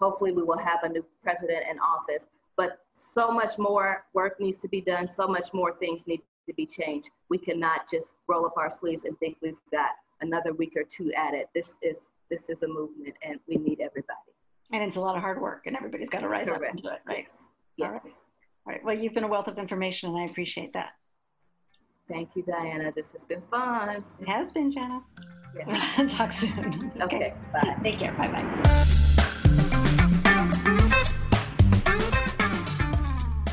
Hopefully 0.00 0.32
we 0.32 0.42
will 0.42 0.58
have 0.58 0.82
a 0.82 0.88
new 0.88 1.04
president 1.22 1.64
in 1.70 1.78
office, 1.78 2.26
but 2.56 2.80
so 2.96 3.30
much 3.30 3.56
more 3.56 4.04
work 4.12 4.38
needs 4.40 4.58
to 4.58 4.68
be 4.68 4.80
done. 4.80 5.08
So 5.08 5.26
much 5.26 5.54
more 5.54 5.74
things 5.78 6.06
need 6.06 6.20
to 6.46 6.54
be 6.54 6.66
changed. 6.66 7.08
We 7.30 7.38
cannot 7.38 7.90
just 7.90 8.12
roll 8.28 8.44
up 8.44 8.54
our 8.58 8.70
sleeves 8.70 9.04
and 9.04 9.18
think 9.18 9.38
we've 9.40 9.54
got 9.72 9.90
another 10.20 10.52
week 10.52 10.72
or 10.76 10.84
two 10.84 11.12
at 11.12 11.32
it. 11.32 11.48
This 11.54 11.76
is 11.82 11.98
this 12.28 12.48
is 12.48 12.64
a 12.64 12.68
movement, 12.68 13.14
and 13.22 13.38
we 13.46 13.54
need 13.54 13.80
everybody. 13.80 14.35
And 14.72 14.82
it's 14.82 14.96
a 14.96 15.00
lot 15.00 15.16
of 15.16 15.22
hard 15.22 15.40
work, 15.40 15.62
and 15.66 15.76
everybody's 15.76 16.08
got 16.08 16.20
to 16.20 16.28
rise 16.28 16.48
Correct. 16.48 16.64
up 16.64 16.70
and 16.70 16.82
do 16.82 16.88
it, 16.88 17.00
right? 17.06 17.26
Yes. 17.28 17.46
yes. 17.76 17.86
All 17.86 17.92
right. 17.92 18.02
All 18.04 18.72
right. 18.72 18.84
Well, 18.84 18.96
you've 18.98 19.14
been 19.14 19.24
a 19.24 19.28
wealth 19.28 19.46
of 19.46 19.58
information, 19.58 20.10
and 20.10 20.18
I 20.18 20.24
appreciate 20.24 20.72
that. 20.72 20.90
Thank 22.08 22.30
you, 22.34 22.42
Diana. 22.42 22.92
This 22.94 23.06
has 23.12 23.22
been 23.24 23.42
fun. 23.50 24.04
It 24.20 24.28
has 24.28 24.50
been, 24.50 24.72
Janna. 24.72 25.02
Yeah. 25.56 26.06
Talk 26.08 26.32
soon. 26.32 26.92
Okay. 27.00 27.16
okay. 27.16 27.34
Bye. 27.52 27.76
Take 27.82 27.98
care. 27.98 28.12
Bye 28.12 28.28
bye. 28.28 28.76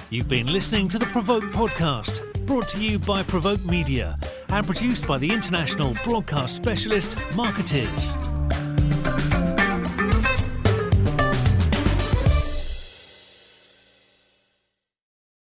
You've 0.09 0.27
been 0.27 0.47
listening 0.47 0.87
to 0.89 0.99
the 0.99 1.07
Provoke 1.07 1.45
podcast 1.45 2.33
brought 2.45 2.67
to 2.69 2.83
you 2.83 2.99
by 2.99 3.23
Provoke 3.23 3.63
Media 3.65 4.17
and 4.49 4.65
produced 4.65 5.07
by 5.07 5.17
the 5.17 5.31
international 5.31 5.95
broadcast 6.03 6.55
specialist 6.55 7.17
Markettiers. 7.35 8.13